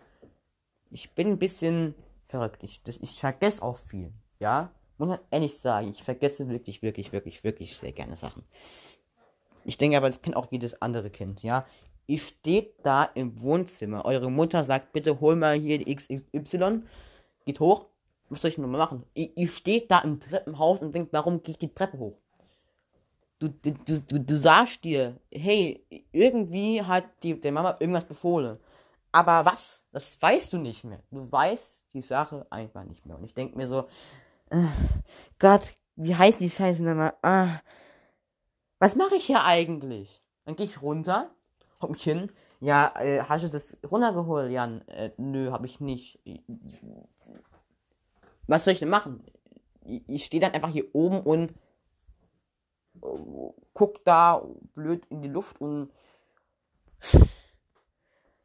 ich 0.92 1.12
bin 1.12 1.30
ein 1.30 1.40
bisschen 1.40 1.96
verrückt. 2.28 2.64
Ich, 2.64 2.84
das, 2.84 2.98
ich 2.98 3.20
vergesse 3.20 3.62
auch 3.62 3.78
viel. 3.78 4.14
Ja? 4.40 4.72
Muss 4.98 5.10
man 5.10 5.20
ehrlich 5.32 5.58
sagen, 5.58 5.90
ich 5.90 6.04
vergesse 6.04 6.48
wirklich, 6.50 6.82
wirklich, 6.82 7.12
wirklich, 7.12 7.44
wirklich 7.44 7.78
sehr 7.78 7.92
gerne 7.92 8.16
Sachen. 8.18 8.44
Ich 9.64 9.78
denke 9.78 9.98
aber, 9.98 10.08
das 10.08 10.22
kennt 10.22 10.36
auch 10.36 10.48
jedes 10.50 10.82
andere 10.82 11.10
Kind, 11.10 11.44
ja. 11.44 11.66
Ihr 12.10 12.20
steht 12.20 12.76
da 12.84 13.04
im 13.04 13.42
Wohnzimmer. 13.42 14.06
Eure 14.06 14.32
Mutter 14.32 14.64
sagt, 14.64 14.94
bitte 14.94 15.20
hol 15.20 15.36
mal 15.36 15.60
hier 15.60 15.78
die 15.78 15.94
XY. 15.94 16.84
Geht 17.46 17.60
hoch. 17.60 17.88
Was 18.30 18.42
soll 18.42 18.52
ich 18.52 18.58
nochmal 18.58 18.80
machen? 18.80 19.04
Ihr, 19.14 19.30
ihr 19.36 19.48
steht 19.50 19.92
da 19.92 20.00
im 20.00 20.22
Treppenhaus 20.22 20.82
und 20.82 20.96
denkt, 20.96 21.12
warum 21.12 21.44
geht 21.44 21.62
die 21.62 21.74
Treppe 21.74 21.98
hoch? 21.98 22.18
Du, 23.40 23.50
du, 23.50 23.72
du, 24.02 24.20
du 24.20 24.38
sagst 24.38 24.84
dir, 24.84 25.20
hey, 25.32 25.86
irgendwie 26.12 26.82
hat 26.82 27.06
die, 27.22 27.40
der 27.40 27.52
Mama 27.52 27.78
irgendwas 27.80 28.06
befohlen. 28.06 28.58
Aber 29.12 29.46
was? 29.46 29.84
Das 29.92 30.20
weißt 30.22 30.54
du 30.54 30.58
nicht 30.58 30.84
mehr. 30.84 31.04
Du 31.12 31.32
weißt 31.32 31.86
die 31.94 32.02
Sache 32.02 32.48
einfach 32.50 32.84
nicht 32.84 33.06
mehr. 33.06 33.18
Und 33.18 33.26
ich 33.26 33.34
denke 33.34 33.58
mir 33.58 33.68
so, 33.68 33.88
äh, 34.50 34.66
Gott, 35.40 35.62
wie 35.96 36.16
heißt 36.16 36.40
die 36.40 36.50
Scheiße 36.50 36.84
nochmal? 36.84 37.14
Ah, 37.22 37.60
was 38.80 38.96
mache 38.96 39.16
ich 39.16 39.26
hier 39.26 39.44
eigentlich? 39.44 40.22
Dann 40.46 40.56
gehe 40.56 40.66
ich 40.66 40.82
runter, 40.82 41.32
hock 41.82 41.92
mich 41.92 42.04
hin. 42.04 42.32
Ja, 42.60 42.94
äh, 43.00 43.22
hast 43.22 43.44
du 43.44 43.50
das 43.50 43.78
runtergeholt, 43.90 44.52
Jan? 44.52 44.88
Äh, 44.88 45.12
nö, 45.18 45.52
habe 45.52 45.68
ich 45.68 45.80
nicht. 45.80 46.20
Was 48.48 48.66
soll 48.66 48.74
ich 48.74 48.80
denn 48.80 48.90
machen? 48.90 49.24
Ich, 49.86 50.02
ich 50.08 50.26
stehe 50.26 50.42
dann 50.42 50.54
einfach 50.54 50.70
hier 50.70 50.86
oben 50.94 51.22
und 51.22 51.54
äh, 53.02 53.54
guck 53.74 54.04
da 54.04 54.44
blöd 54.76 55.06
in 55.10 55.22
die 55.22 55.30
Luft 55.30 55.60
und 55.62 55.92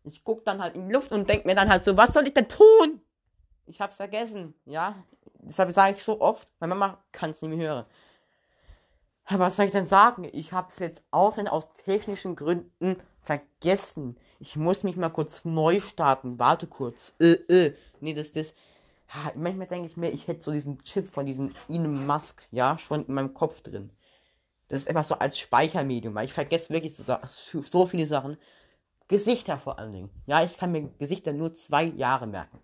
ich 0.05 0.25
guck 0.25 0.45
dann 0.45 0.61
halt 0.61 0.75
in 0.75 0.89
die 0.89 0.95
Luft 0.95 1.13
und 1.13 1.29
denk 1.29 1.45
mir 1.45 1.55
dann 1.55 1.71
halt 1.71 1.85
so, 1.85 1.97
was 1.97 2.13
soll 2.13 2.27
ich 2.27 2.35
denn 2.35 2.49
tun? 2.49 3.01
Ich 3.67 3.81
hab's 3.81 3.97
vergessen, 3.97 4.55
ja. 4.65 4.97
Deshalb 5.41 5.73
sage 5.73 5.97
ich 5.97 6.05
so 6.05 6.21
oft, 6.21 6.49
meine 6.61 6.75
Mama 6.75 6.99
kann 7.13 7.31
es 7.31 7.43
nicht 7.43 7.57
mehr 7.57 7.69
hören. 7.69 7.87
Aber 9.25 9.47
was 9.47 9.57
soll 9.57 9.67
ich 9.67 9.73
denn 9.73 9.87
sagen? 9.87 10.29
Ich 10.33 10.53
hab's 10.53 10.79
jetzt 10.79 11.03
auch 11.11 11.35
denn 11.35 11.49
aus 11.49 11.73
technischen 11.73 12.37
Gründen 12.37 12.97
vergessen. 13.23 14.17
Ich 14.41 14.57
muss 14.57 14.83
mich 14.83 14.97
mal 14.97 15.11
kurz 15.11 15.45
neu 15.45 15.81
starten. 15.81 16.39
Warte 16.39 16.67
kurz. 16.67 17.13
Äh, 17.21 17.35
äh. 17.49 17.75
Nee, 18.01 18.15
das, 18.15 18.33
das. 18.33 18.53
manchmal 19.37 19.69
denke 19.69 19.87
ich 19.87 19.97
mir, 19.97 20.11
ich 20.11 20.27
hätte 20.27 20.43
so 20.43 20.51
diesen 20.51 20.83
Chip 20.83 21.09
von 21.09 21.27
diesem 21.27 21.55
Elon 21.69 22.07
Musk, 22.07 22.43
ja, 22.51 22.79
schon 22.79 23.07
in 23.07 23.15
meinem 23.15 23.35
Kopf 23.35 23.61
drin. 23.61 23.91
Das 24.73 24.81
ist 24.81 24.89
einfach 24.89 25.05
so 25.05 25.17
als 25.17 25.39
Speichermedium, 25.39 26.15
weil 26.15 26.25
ich 26.25 26.33
vergesse 26.33 26.71
wirklich 26.71 26.95
so, 26.95 27.05
so 27.63 27.85
viele 27.85 28.07
Sachen. 28.07 28.39
Gesichter 29.07 29.59
vor 29.59 29.79
allen 29.79 29.93
Dingen. 29.93 30.11
Ja, 30.25 30.43
ich 30.43 30.57
kann 30.57 30.73
mir 30.73 30.89
Gesichter 30.99 31.35
nur 31.35 31.53
zwei 31.53 31.85
Jahre 31.85 32.27
merken. 32.27 32.59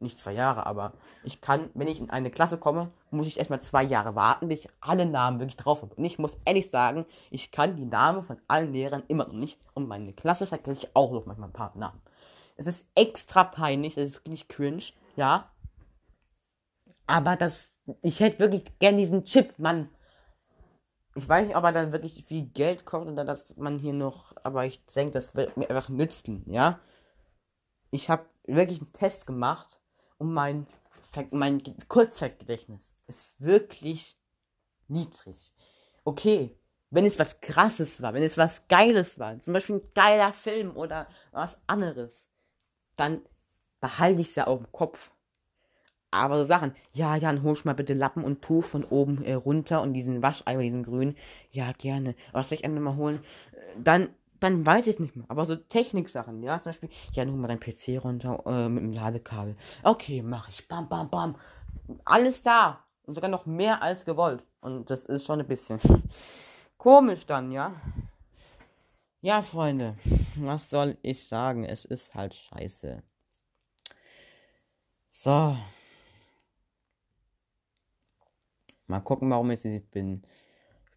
Nicht 0.00 0.18
zwei 0.18 0.32
Jahre, 0.32 0.64
aber 0.64 0.94
ich 1.22 1.42
kann, 1.42 1.68
wenn 1.74 1.86
ich 1.86 2.00
in 2.00 2.08
eine 2.08 2.30
Klasse 2.30 2.56
komme, 2.56 2.90
muss 3.10 3.26
ich 3.26 3.36
erstmal 3.36 3.60
zwei 3.60 3.82
Jahre 3.82 4.14
warten, 4.14 4.48
bis 4.48 4.64
ich 4.64 4.70
alle 4.80 5.04
Namen 5.04 5.38
wirklich 5.38 5.58
drauf 5.58 5.82
habe. 5.82 5.94
Und 5.94 6.06
ich 6.06 6.18
muss 6.18 6.38
ehrlich 6.46 6.70
sagen, 6.70 7.04
ich 7.30 7.50
kann 7.50 7.76
die 7.76 7.84
Namen 7.84 8.24
von 8.24 8.40
allen 8.48 8.72
Lehrern 8.72 9.02
immer 9.08 9.26
noch 9.26 9.34
nicht. 9.34 9.60
Und 9.74 9.86
meine 9.86 10.14
Klasse 10.14 10.46
vergesse 10.46 10.86
ich 10.86 10.96
auch 10.96 11.12
noch 11.12 11.26
manchmal 11.26 11.50
ein 11.50 11.52
paar 11.52 11.76
Namen. 11.76 12.00
Es 12.56 12.66
ist 12.66 12.86
extra 12.94 13.44
peinlich, 13.44 13.98
es 13.98 14.12
ist 14.12 14.28
nicht 14.28 14.48
cringe, 14.48 14.84
ja. 15.14 15.50
Aber 17.06 17.36
das, 17.36 17.70
ich 18.00 18.20
hätte 18.20 18.38
wirklich 18.38 18.64
gern 18.78 18.96
diesen 18.96 19.26
Chip, 19.26 19.58
Mann. 19.58 19.90
Ich 21.16 21.28
weiß 21.28 21.46
nicht, 21.46 21.56
ob 21.56 21.64
er 21.64 21.72
dann 21.72 21.92
wirklich 21.92 22.24
viel 22.24 22.46
Geld 22.46 22.84
kommt 22.84 23.08
oder 23.08 23.24
dass 23.24 23.56
man 23.56 23.78
hier 23.78 23.92
noch, 23.92 24.34
aber 24.42 24.66
ich 24.66 24.84
denke, 24.86 25.12
das 25.12 25.36
wird 25.36 25.56
mir 25.56 25.68
einfach 25.70 25.88
nützen, 25.88 26.42
ja. 26.46 26.80
Ich 27.90 28.10
habe 28.10 28.26
wirklich 28.44 28.80
einen 28.80 28.92
Test 28.92 29.26
gemacht 29.26 29.80
und 30.18 30.32
mein, 30.32 30.66
mein 31.30 31.62
Kurzzeitgedächtnis 31.88 32.92
ist 33.06 33.32
wirklich 33.38 34.18
niedrig. 34.88 35.52
Okay, 36.04 36.58
wenn 36.90 37.06
es 37.06 37.18
was 37.18 37.40
krasses 37.40 38.02
war, 38.02 38.14
wenn 38.14 38.22
es 38.22 38.36
was 38.36 38.66
Geiles 38.68 39.18
war, 39.18 39.38
zum 39.40 39.52
Beispiel 39.52 39.76
ein 39.76 39.90
geiler 39.94 40.32
Film 40.32 40.76
oder 40.76 41.08
was 41.32 41.58
anderes, 41.66 42.28
dann 42.96 43.22
behalte 43.80 44.20
ich 44.20 44.28
es 44.28 44.34
ja 44.36 44.46
auf 44.46 44.58
dem 44.58 44.72
Kopf. 44.72 45.10
Aber 46.14 46.38
so 46.38 46.44
Sachen, 46.44 46.76
ja, 46.92 47.16
Jan, 47.16 47.42
hol 47.42 47.58
mal 47.64 47.74
bitte 47.74 47.92
Lappen 47.92 48.22
und 48.22 48.40
Tuch 48.40 48.62
von 48.62 48.84
oben 48.84 49.24
äh, 49.24 49.34
runter 49.34 49.82
und 49.82 49.94
diesen 49.94 50.22
Wascheimer, 50.22 50.62
diesen 50.62 50.84
grünen. 50.84 51.16
Ja, 51.50 51.72
gerne. 51.72 52.14
Was 52.30 52.48
soll 52.48 52.58
ich 52.58 52.64
einmal 52.64 52.82
mal 52.82 52.94
holen? 52.94 53.18
Dann, 53.82 54.10
dann 54.38 54.64
weiß 54.64 54.86
ich 54.86 55.00
nicht 55.00 55.16
mehr. 55.16 55.24
Aber 55.28 55.44
so 55.44 55.56
Techniksachen, 55.56 56.40
ja, 56.44 56.62
zum 56.62 56.70
Beispiel, 56.70 56.88
ja, 57.12 57.24
nur 57.24 57.36
mal 57.36 57.48
dein 57.48 57.58
PC 57.58 58.04
runter 58.04 58.44
äh, 58.46 58.68
mit 58.68 58.84
dem 58.84 58.92
Ladekabel. 58.92 59.56
Okay, 59.82 60.22
mache 60.22 60.52
ich. 60.52 60.68
Bam, 60.68 60.88
bam, 60.88 61.10
bam. 61.10 61.34
Alles 62.04 62.44
da. 62.44 62.84
Und 63.06 63.14
sogar 63.16 63.28
noch 63.28 63.44
mehr 63.44 63.82
als 63.82 64.04
gewollt. 64.04 64.44
Und 64.60 64.90
das 64.90 65.06
ist 65.06 65.26
schon 65.26 65.40
ein 65.40 65.48
bisschen 65.48 65.80
komisch 66.78 67.26
dann, 67.26 67.50
ja. 67.50 67.74
Ja, 69.20 69.42
Freunde, 69.42 69.96
was 70.36 70.70
soll 70.70 70.96
ich 71.02 71.26
sagen? 71.26 71.64
Es 71.64 71.84
ist 71.84 72.14
halt 72.14 72.34
scheiße. 72.34 73.02
So. 75.10 75.56
Mal 78.86 79.00
gucken, 79.00 79.30
warum 79.30 79.50
jetzt 79.50 79.64
dieses 79.64 79.82
bin 79.82 80.22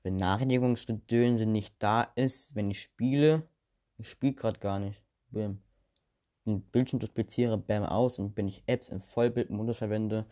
Benachrichtigungsgedönse 0.04 1.46
nicht 1.46 1.76
da 1.80 2.04
ist, 2.16 2.56
wenn 2.56 2.72
ich 2.72 2.82
spiele. 2.82 3.48
Ich 3.98 4.10
spiele 4.10 4.34
gerade 4.34 4.60
gar 4.60 4.80
nicht. 4.80 5.02
Bim. 5.32 5.62
Den 6.46 6.62
Bildschirm 6.62 7.00
dupliziere, 7.00 7.58
bam 7.58 7.84
aus 7.84 8.20
und 8.20 8.38
wenn 8.38 8.48
ich 8.48 8.64
Apps 8.68 8.90
im 8.90 9.02
Vollbildmodus 9.02 9.80
verwende, 9.80 10.26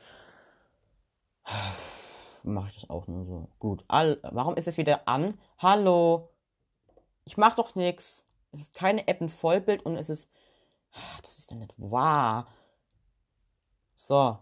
mache 2.44 2.70
ich 2.70 2.76
das 2.76 2.90
auch 2.90 3.08
nur 3.08 3.26
so. 3.26 3.50
Gut. 3.60 3.84
All, 3.88 4.20
warum 4.24 4.56
ist 4.56 4.68
es 4.68 4.78
wieder 4.78 5.08
an? 5.08 5.38
Hallo. 5.58 6.30
Ich 7.26 7.36
mache 7.38 7.58
doch 7.58 7.76
nichts. 7.76 8.26
Es 8.52 8.62
ist 8.62 8.76
keine 8.76 9.08
App 9.08 9.20
in 9.20 9.30
Vollbild 9.30 9.86
und 9.86 9.98
es 9.98 10.10
ist. 10.10 10.32
Das 11.24 11.38
ist 11.38 11.52
doch 11.52 11.58
nicht 11.58 11.74
wahr. 11.78 12.48
So. 13.96 14.40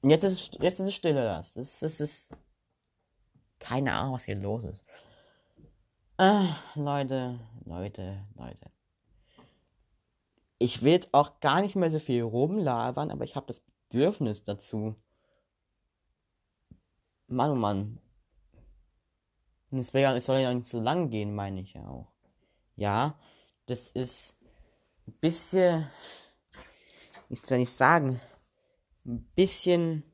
Und 0.00 0.10
jetzt 0.10 0.24
ist 0.24 0.32
es, 0.32 0.50
jetzt 0.60 0.80
ist 0.80 0.86
es 0.86 0.94
stille, 0.94 1.22
das. 1.22 1.54
Das, 1.54 1.80
das 1.80 2.00
ist. 2.00 2.34
Keine 3.58 3.92
Ahnung, 3.94 4.14
was 4.14 4.24
hier 4.24 4.36
los 4.36 4.64
ist. 4.64 4.80
Ah, 6.16 6.56
Leute, 6.74 7.38
Leute, 7.64 8.24
Leute. 8.36 8.70
Ich 10.58 10.82
will 10.82 10.92
jetzt 10.92 11.12
auch 11.12 11.40
gar 11.40 11.60
nicht 11.60 11.76
mehr 11.76 11.90
so 11.90 11.98
viel 11.98 12.22
rumlabern, 12.22 13.10
aber 13.10 13.24
ich 13.24 13.36
habe 13.36 13.46
das 13.46 13.60
Bedürfnis 13.60 14.42
dazu. 14.42 14.96
Mann, 17.26 17.50
oh 17.50 17.54
Mann. 17.54 18.00
Und 19.70 19.78
es, 19.78 19.92
ja, 19.92 20.16
es 20.16 20.26
soll 20.26 20.38
ja 20.38 20.52
nicht 20.52 20.68
so 20.68 20.80
lang 20.80 21.10
gehen, 21.10 21.34
meine 21.34 21.60
ich 21.60 21.74
ja 21.74 21.86
auch. 21.86 22.12
Ja, 22.76 23.18
das 23.66 23.90
ist 23.90 24.34
ein 25.06 25.12
bisschen, 25.20 25.88
ich 27.28 27.40
soll 27.44 27.58
nicht 27.58 27.72
sagen, 27.72 28.20
ein 29.08 29.26
bisschen 29.34 30.04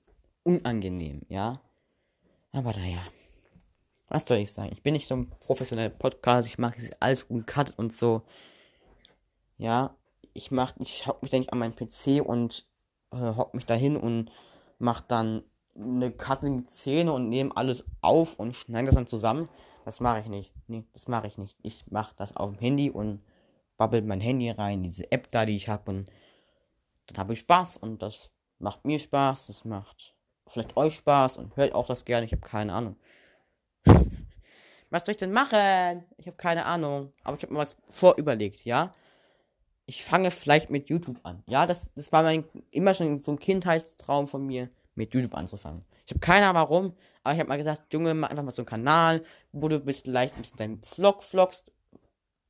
unangenehm, 0.45 1.22
ja. 1.28 1.61
Aber 2.53 2.72
naja, 2.72 3.03
was 4.09 4.26
soll 4.26 4.38
ich 4.38 4.53
sagen? 4.53 4.70
Ich 4.72 4.82
bin 4.82 4.92
nicht 4.92 5.09
so 5.09 5.16
ein 5.16 5.30
professioneller 5.40 5.90
Podcast, 5.90 6.47
ich 6.47 6.59
mache 6.59 6.76
alles 7.01 7.24
uncut 7.24 7.74
und 7.76 7.92
so. 7.92 8.22
Ja, 9.57 9.97
ich 10.32 10.51
mach, 10.51 10.74
ich 10.78 11.07
hock 11.07 11.22
mich 11.22 11.30
dann 11.30 11.40
nicht 11.40 11.53
an 11.53 11.59
meinen 11.59 11.74
PC 11.74 12.24
und 12.24 12.66
äh, 13.12 13.16
hock 13.16 13.55
mich 13.55 13.66
dahin 13.66 13.97
und 13.97 14.30
mach 14.78 15.01
dann 15.01 15.42
eine 15.74 16.12
cutting 16.12 16.68
Szene 16.68 17.12
und 17.12 17.28
nehme 17.28 17.57
alles 17.57 17.84
auf 18.01 18.38
und 18.38 18.55
schneide 18.55 18.86
das 18.86 18.95
dann 18.95 19.07
zusammen. 19.07 19.49
Das 19.84 20.01
mache 20.01 20.20
ich 20.20 20.28
nicht. 20.28 20.53
Nee, 20.68 20.84
das 20.92 21.09
mache 21.09 21.26
ich 21.26 21.36
nicht. 21.36 21.57
Ich 21.62 21.84
mache 21.90 22.14
das 22.16 22.36
auf 22.36 22.51
dem 22.51 22.59
Handy 22.59 22.90
und 22.90 23.22
babbelt 23.76 24.07
mein 24.07 24.20
Handy 24.20 24.51
rein, 24.51 24.84
diese 24.84 25.11
App 25.11 25.30
da, 25.32 25.45
die 25.45 25.57
ich 25.57 25.68
habe 25.68 25.90
und 25.90 26.11
dann 27.07 27.18
habe 27.18 27.32
ich 27.32 27.40
Spaß 27.40 27.76
und 27.76 28.01
das 28.01 28.30
macht 28.59 28.84
mir 28.84 28.98
Spaß, 28.98 29.48
das 29.48 29.64
macht 29.64 30.14
vielleicht 30.46 30.76
euch 30.76 30.94
Spaß 30.96 31.38
und 31.38 31.57
hört 31.57 31.74
auch 31.74 31.86
das 31.86 32.05
gerne, 32.05 32.26
ich 32.26 32.32
habe 32.32 32.42
keine 32.42 32.72
Ahnung. 32.72 32.96
was 34.90 35.05
soll 35.05 35.12
ich 35.12 35.18
denn 35.18 35.32
machen? 35.32 36.05
Ich 36.16 36.26
habe 36.26 36.36
keine 36.36 36.64
Ahnung, 36.66 37.12
aber 37.22 37.36
ich 37.36 37.42
habe 37.42 37.52
mir 37.52 37.61
was 37.61 37.76
vorüberlegt, 37.88 38.64
ja? 38.64 38.92
Ich 39.86 40.02
fange 40.02 40.30
vielleicht 40.30 40.70
mit 40.70 40.88
YouTube 40.88 41.20
an. 41.24 41.42
Ja, 41.46 41.66
das, 41.66 41.92
das 41.94 42.11
war 42.11 42.22
mein 42.22 42.44
immer 42.70 42.94
schon 42.94 43.22
so 43.22 43.32
ein 43.32 43.38
Kindheitstraum 43.38 44.28
von 44.28 44.46
mir, 44.46 44.70
mit 44.94 45.12
YouTube 45.12 45.34
anzufangen. 45.34 45.84
Ich 46.07 46.12
habe 46.12 46.20
keine 46.20 46.46
Ahnung 46.46 46.62
warum, 46.62 46.96
aber 47.22 47.34
ich 47.34 47.40
habe 47.40 47.48
mal 47.48 47.59
gesagt, 47.59 47.92
Junge, 47.92 48.14
mach 48.14 48.30
einfach 48.30 48.44
mal 48.44 48.50
so 48.50 48.62
einen 48.62 48.66
Kanal, 48.66 49.22
wo 49.52 49.68
du 49.68 49.80
bist 49.80 50.05
vielleicht 50.05 50.36
ein 50.36 50.42
bisschen 50.42 50.57
deinen 50.57 50.82
Vlog 50.82 51.22
vlogst. 51.22 51.70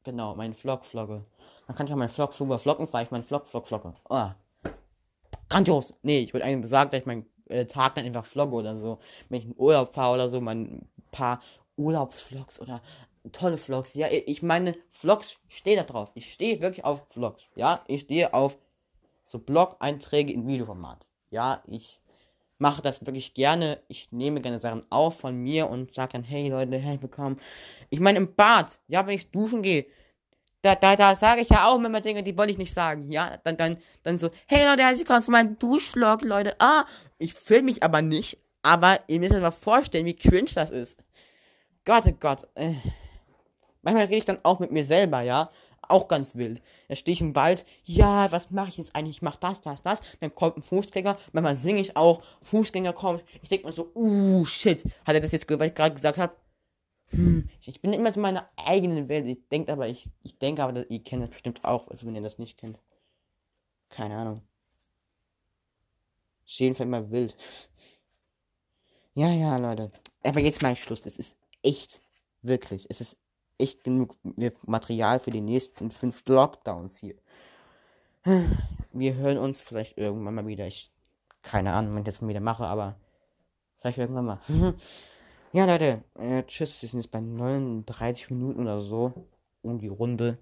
Genau, 0.04 0.34
meinen 0.34 0.54
Vlog 0.54 0.84
vlogge. 0.84 1.24
Dann 1.66 1.76
kann 1.76 1.86
ich 1.86 1.92
auch 1.92 1.96
meinen 1.96 2.10
Vlog 2.10 2.34
vlogger 2.34 2.58
vloggen, 2.58 2.86
vielleicht 2.86 3.10
meinen 3.10 3.22
Vlog 3.22 3.46
vlog 3.46 3.66
vlogge. 3.66 3.94
Oh, 4.08 4.30
grandios. 5.54 5.94
Nee, 6.02 6.20
ich 6.20 6.34
wollte 6.34 6.46
eigentlich 6.46 6.70
sagen, 6.70 6.90
dass 6.90 7.00
ich 7.00 7.06
meinen 7.06 7.26
äh, 7.48 7.66
Tag 7.66 7.94
dann 7.94 8.04
einfach 8.04 8.24
vlogge 8.24 8.56
oder 8.56 8.76
so. 8.76 8.98
Wenn 9.28 9.38
ich 9.38 9.46
in 9.46 9.54
Urlaub 9.58 9.94
fahre 9.94 10.14
oder 10.14 10.28
so, 10.28 10.40
mal 10.40 10.54
ein 10.54 10.88
paar 11.10 11.40
Urlaubsvlogs 11.76 12.60
oder 12.60 12.82
tolle 13.32 13.56
Vlogs. 13.56 13.94
Ja, 13.94 14.08
ich 14.10 14.42
meine, 14.42 14.76
Vlogs 14.90 15.38
stehe 15.48 15.76
da 15.76 15.84
drauf. 15.84 16.10
Ich 16.14 16.32
stehe 16.32 16.60
wirklich 16.60 16.84
auf 16.84 17.06
Vlogs. 17.10 17.48
Ja, 17.56 17.84
ich 17.86 18.02
stehe 18.02 18.34
auf 18.34 18.58
so 19.24 19.38
Blog-Einträge 19.38 20.32
in 20.32 20.46
Videoformat. 20.46 21.06
Ja, 21.30 21.62
ich 21.66 22.00
mache 22.58 22.82
das 22.82 23.04
wirklich 23.04 23.34
gerne. 23.34 23.80
Ich 23.88 24.12
nehme 24.12 24.40
gerne 24.40 24.60
Sachen 24.60 24.84
auf 24.90 25.18
von 25.18 25.36
mir 25.36 25.70
und 25.70 25.94
sage 25.94 26.12
dann, 26.12 26.24
hey 26.24 26.48
Leute, 26.48 26.76
herzlich 26.76 27.02
willkommen. 27.02 27.40
Ich 27.90 28.00
meine, 28.00 28.18
im 28.18 28.34
Bad, 28.34 28.78
ja, 28.88 29.06
wenn 29.06 29.14
ich 29.14 29.30
duschen 29.30 29.62
gehe, 29.62 29.86
da, 30.64 30.74
da, 30.74 30.96
da 30.96 31.14
sage 31.14 31.42
ich 31.42 31.50
ja 31.50 31.68
auch 31.68 31.76
immer 31.76 32.00
Dinge, 32.00 32.22
die 32.22 32.36
wollte 32.38 32.52
ich 32.52 32.58
nicht 32.58 32.72
sagen. 32.72 33.10
Ja, 33.10 33.38
dann, 33.44 33.56
dann, 33.58 33.76
dann 34.02 34.16
so, 34.16 34.30
hey 34.46 34.64
Leute, 34.64 34.82
herzlich 34.82 35.00
willkommen 35.00 35.22
zu 35.22 35.30
meinem 35.30 35.58
Duschvlog, 35.58 36.22
Leute. 36.22 36.56
Ah, 36.58 36.86
ich 37.18 37.34
filme 37.34 37.64
mich 37.64 37.82
aber 37.82 38.00
nicht. 38.00 38.38
Aber 38.62 38.98
ihr 39.06 39.20
müsst 39.20 39.34
euch 39.34 39.42
mal 39.42 39.50
vorstellen, 39.50 40.06
wie 40.06 40.16
cringe 40.16 40.50
das 40.54 40.70
ist. 40.70 41.04
Gott, 41.84 42.04
oh 42.06 42.12
Gott. 42.18 42.48
Äh. 42.54 42.72
Manchmal 43.82 44.06
rede 44.06 44.16
ich 44.16 44.24
dann 44.24 44.40
auch 44.42 44.58
mit 44.58 44.72
mir 44.72 44.84
selber, 44.84 45.20
ja. 45.20 45.50
Auch 45.86 46.08
ganz 46.08 46.34
wild. 46.34 46.62
Da 46.88 46.96
stehe 46.96 47.12
ich 47.12 47.20
im 47.20 47.36
Wald, 47.36 47.66
ja, 47.84 48.32
was 48.32 48.50
mache 48.50 48.70
ich 48.70 48.78
jetzt 48.78 48.96
eigentlich? 48.96 49.16
Ich 49.16 49.22
mache 49.22 49.38
das, 49.40 49.60
das, 49.60 49.82
das. 49.82 50.00
Dann 50.20 50.34
kommt 50.34 50.56
ein 50.56 50.62
Fußgänger, 50.62 51.18
manchmal 51.32 51.56
singe 51.56 51.82
ich 51.82 51.94
auch, 51.94 52.22
Fußgänger 52.40 52.94
kommt. 52.94 53.22
Ich 53.42 53.50
denke 53.50 53.66
mir 53.66 53.72
so, 53.72 53.92
uh, 53.94 54.46
shit. 54.46 54.82
Hat 55.04 55.14
er 55.14 55.20
das 55.20 55.32
jetzt 55.32 55.46
gehört, 55.46 55.60
was 55.60 55.68
ich 55.68 55.74
gerade 55.74 55.94
gesagt 55.94 56.16
habe? 56.16 56.32
Hm, 57.10 57.48
ich 57.64 57.80
bin 57.80 57.92
immer 57.92 58.10
so 58.10 58.18
in 58.18 58.22
meiner 58.22 58.48
eigenen 58.56 59.08
Welt. 59.08 59.26
Ich 59.26 59.48
denke 59.48 59.72
aber, 59.72 59.88
ich, 59.88 60.08
ich 60.22 60.38
denke 60.38 60.62
aber, 60.62 60.72
dass, 60.72 60.86
ihr 60.88 61.02
kennt 61.02 61.22
das 61.22 61.30
bestimmt 61.30 61.64
auch, 61.64 61.88
also 61.88 62.06
wenn 62.06 62.14
ihr 62.14 62.22
das 62.22 62.38
nicht 62.38 62.58
kennt. 62.58 62.78
Keine 63.88 64.16
Ahnung. 64.16 64.42
Ist 66.46 66.58
jedenfalls 66.58 66.86
immer 66.86 67.10
wild. 67.10 67.36
Ja, 69.14 69.30
ja, 69.30 69.56
Leute. 69.56 69.92
Aber 70.24 70.40
jetzt 70.40 70.62
mal 70.62 70.74
Schluss. 70.74 71.06
Es 71.06 71.18
ist 71.18 71.36
echt, 71.62 72.02
wirklich, 72.42 72.86
es 72.90 73.00
ist 73.00 73.16
echt 73.58 73.84
genug 73.84 74.16
Material 74.66 75.20
für 75.20 75.30
die 75.30 75.40
nächsten 75.40 75.90
fünf 75.90 76.22
Lockdowns 76.26 76.98
hier. 76.98 77.14
Wir 78.92 79.14
hören 79.14 79.38
uns 79.38 79.60
vielleicht 79.60 79.96
irgendwann 79.98 80.34
mal 80.34 80.46
wieder. 80.46 80.66
Ich, 80.66 80.90
keine 81.42 81.72
Ahnung, 81.72 81.92
wenn 81.92 82.00
ich 82.00 82.06
das 82.06 82.20
mal 82.20 82.28
wieder 82.28 82.40
mache, 82.40 82.66
aber 82.66 82.96
vielleicht 83.76 83.98
irgendwann 83.98 84.24
mal. 84.24 84.40
Ja, 85.54 85.66
Leute, 85.66 86.02
äh, 86.18 86.42
tschüss. 86.42 86.82
Wir 86.82 86.88
sind 86.88 86.98
jetzt 86.98 87.12
bei 87.12 87.20
39 87.20 88.28
Minuten 88.30 88.62
oder 88.62 88.80
so. 88.80 89.28
Um 89.62 89.78
die 89.78 89.86
Runde. 89.86 90.36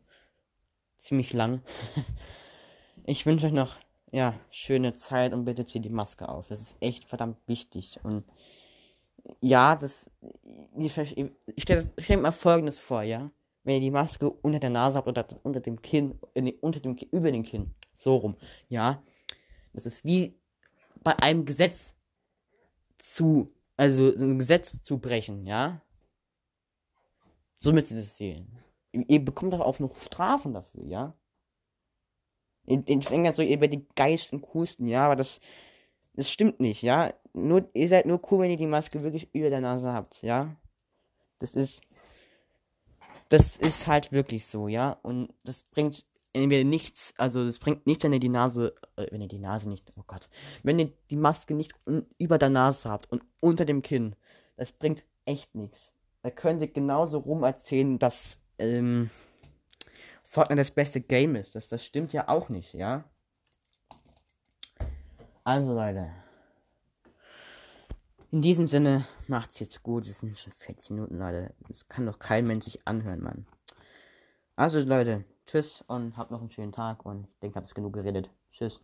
Ziemlich 0.96 1.34
lang. 1.34 1.60
ich 3.04 3.26
wünsche 3.26 3.44
euch 3.44 3.52
noch, 3.52 3.76
ja, 4.10 4.32
schöne 4.48 4.96
Zeit 4.96 5.34
und 5.34 5.44
bitte 5.44 5.66
zieht 5.66 5.84
die 5.84 5.90
Maske 5.90 6.26
auf. 6.30 6.48
Das 6.48 6.62
ist 6.62 6.76
echt 6.80 7.04
verdammt 7.04 7.36
wichtig. 7.46 8.00
Und 8.02 8.24
ja, 9.42 9.76
das. 9.76 10.10
Ich, 10.78 10.96
ich 10.96 11.62
stelle 11.62 11.92
stell 11.98 12.16
mir 12.16 12.22
mal 12.22 12.30
folgendes 12.30 12.78
vor, 12.78 13.02
ja. 13.02 13.30
Wenn 13.64 13.74
ihr 13.74 13.80
die 13.80 13.90
Maske 13.90 14.30
unter 14.30 14.60
der 14.60 14.70
Nase 14.70 14.96
habt 14.96 15.08
oder 15.08 15.26
unter 15.42 15.60
dem 15.60 15.82
Kinn, 15.82 16.18
nee, 16.34 16.56
unter 16.62 16.80
dem 16.80 16.96
über 17.10 17.30
den 17.30 17.42
Kinn. 17.42 17.74
So 17.96 18.16
rum. 18.16 18.34
Ja. 18.70 19.02
Das 19.74 19.84
ist 19.84 20.06
wie 20.06 20.40
bei 21.04 21.14
einem 21.18 21.44
Gesetz 21.44 21.92
zu 22.96 23.52
also 23.82 24.14
ein 24.14 24.38
Gesetz 24.38 24.80
zu 24.80 24.98
brechen, 24.98 25.44
ja? 25.44 25.82
So 27.58 27.72
müsst 27.72 27.90
ihr 27.90 27.96
das 27.96 28.16
sehen. 28.16 28.56
Ihr 28.92 29.24
bekommt 29.24 29.54
auch 29.54 29.80
noch 29.80 29.96
Strafen 29.96 30.54
dafür, 30.54 30.84
ja? 30.84 31.14
In, 32.64 32.84
in 32.84 33.00
England 33.00 33.34
so, 33.34 33.42
ihr 33.42 33.60
werdet 33.60 33.80
die 33.80 33.86
geilsten, 33.96 34.40
coolsten, 34.40 34.86
ja, 34.86 35.06
aber 35.06 35.16
das, 35.16 35.40
das 36.14 36.30
stimmt 36.30 36.60
nicht, 36.60 36.82
ja? 36.82 37.12
Nur, 37.32 37.68
ihr 37.74 37.88
seid 37.88 38.06
nur 38.06 38.20
cool, 38.30 38.42
wenn 38.42 38.52
ihr 38.52 38.56
die 38.56 38.66
Maske 38.66 39.02
wirklich 39.02 39.34
über 39.34 39.50
der 39.50 39.60
Nase 39.60 39.92
habt, 39.92 40.22
ja? 40.22 40.54
Das 41.40 41.56
ist, 41.56 41.80
das 43.30 43.56
ist 43.56 43.88
halt 43.88 44.12
wirklich 44.12 44.46
so, 44.46 44.68
ja? 44.68 44.92
Und 45.02 45.34
das 45.42 45.64
bringt 45.64 46.06
entweder 46.32 46.64
nichts, 46.64 47.14
also 47.16 47.44
das 47.44 47.58
bringt 47.58 47.86
nichts, 47.86 48.04
wenn 48.04 48.12
ihr 48.12 48.20
die 48.20 48.28
Nase, 48.28 48.74
äh, 48.96 49.06
wenn 49.10 49.20
ihr 49.20 49.28
die 49.28 49.38
Nase 49.38 49.68
nicht, 49.68 49.92
oh 49.96 50.04
Gott, 50.06 50.28
wenn 50.62 50.78
ihr 50.78 50.92
die 51.10 51.16
Maske 51.16 51.54
nicht 51.54 51.74
über 52.18 52.38
der 52.38 52.50
Nase 52.50 52.88
habt 52.88 53.10
und 53.10 53.22
unter 53.40 53.64
dem 53.64 53.82
Kinn, 53.82 54.16
das 54.56 54.72
bringt 54.72 55.04
echt 55.24 55.54
nichts. 55.54 55.92
Da 56.22 56.30
könnt 56.30 56.60
ihr 56.60 56.68
genauso 56.68 57.18
rum 57.18 57.42
erzählen, 57.42 57.98
dass 57.98 58.38
ähm, 58.58 59.10
Fortnite 60.24 60.60
das 60.60 60.70
beste 60.70 61.00
Game 61.00 61.36
ist. 61.36 61.54
Das, 61.54 61.68
das 61.68 61.84
stimmt 61.84 62.12
ja 62.12 62.28
auch 62.28 62.48
nicht, 62.48 62.72
ja? 62.74 63.04
Also 65.44 65.74
Leute. 65.74 66.10
In 68.30 68.40
diesem 68.40 68.68
Sinne, 68.68 69.04
macht's 69.26 69.58
jetzt 69.58 69.82
gut. 69.82 70.06
Es 70.06 70.20
sind 70.20 70.38
schon 70.38 70.52
40 70.52 70.90
Minuten, 70.90 71.18
Leute. 71.18 71.52
Das 71.68 71.88
kann 71.88 72.06
doch 72.06 72.18
kein 72.18 72.46
Mensch 72.46 72.64
sich 72.64 72.86
anhören, 72.86 73.20
Mann. 73.20 73.46
Also, 74.56 74.80
Leute, 74.80 75.24
tschüss 75.46 75.82
und 75.86 76.16
habt 76.16 76.30
noch 76.30 76.40
einen 76.40 76.50
schönen 76.50 76.72
Tag 76.72 77.04
und 77.06 77.26
ich 77.26 77.38
denke, 77.40 77.54
ich 77.54 77.56
habe 77.56 77.74
genug 77.74 77.92
geredet. 77.94 78.30
Tschüss. 78.50 78.80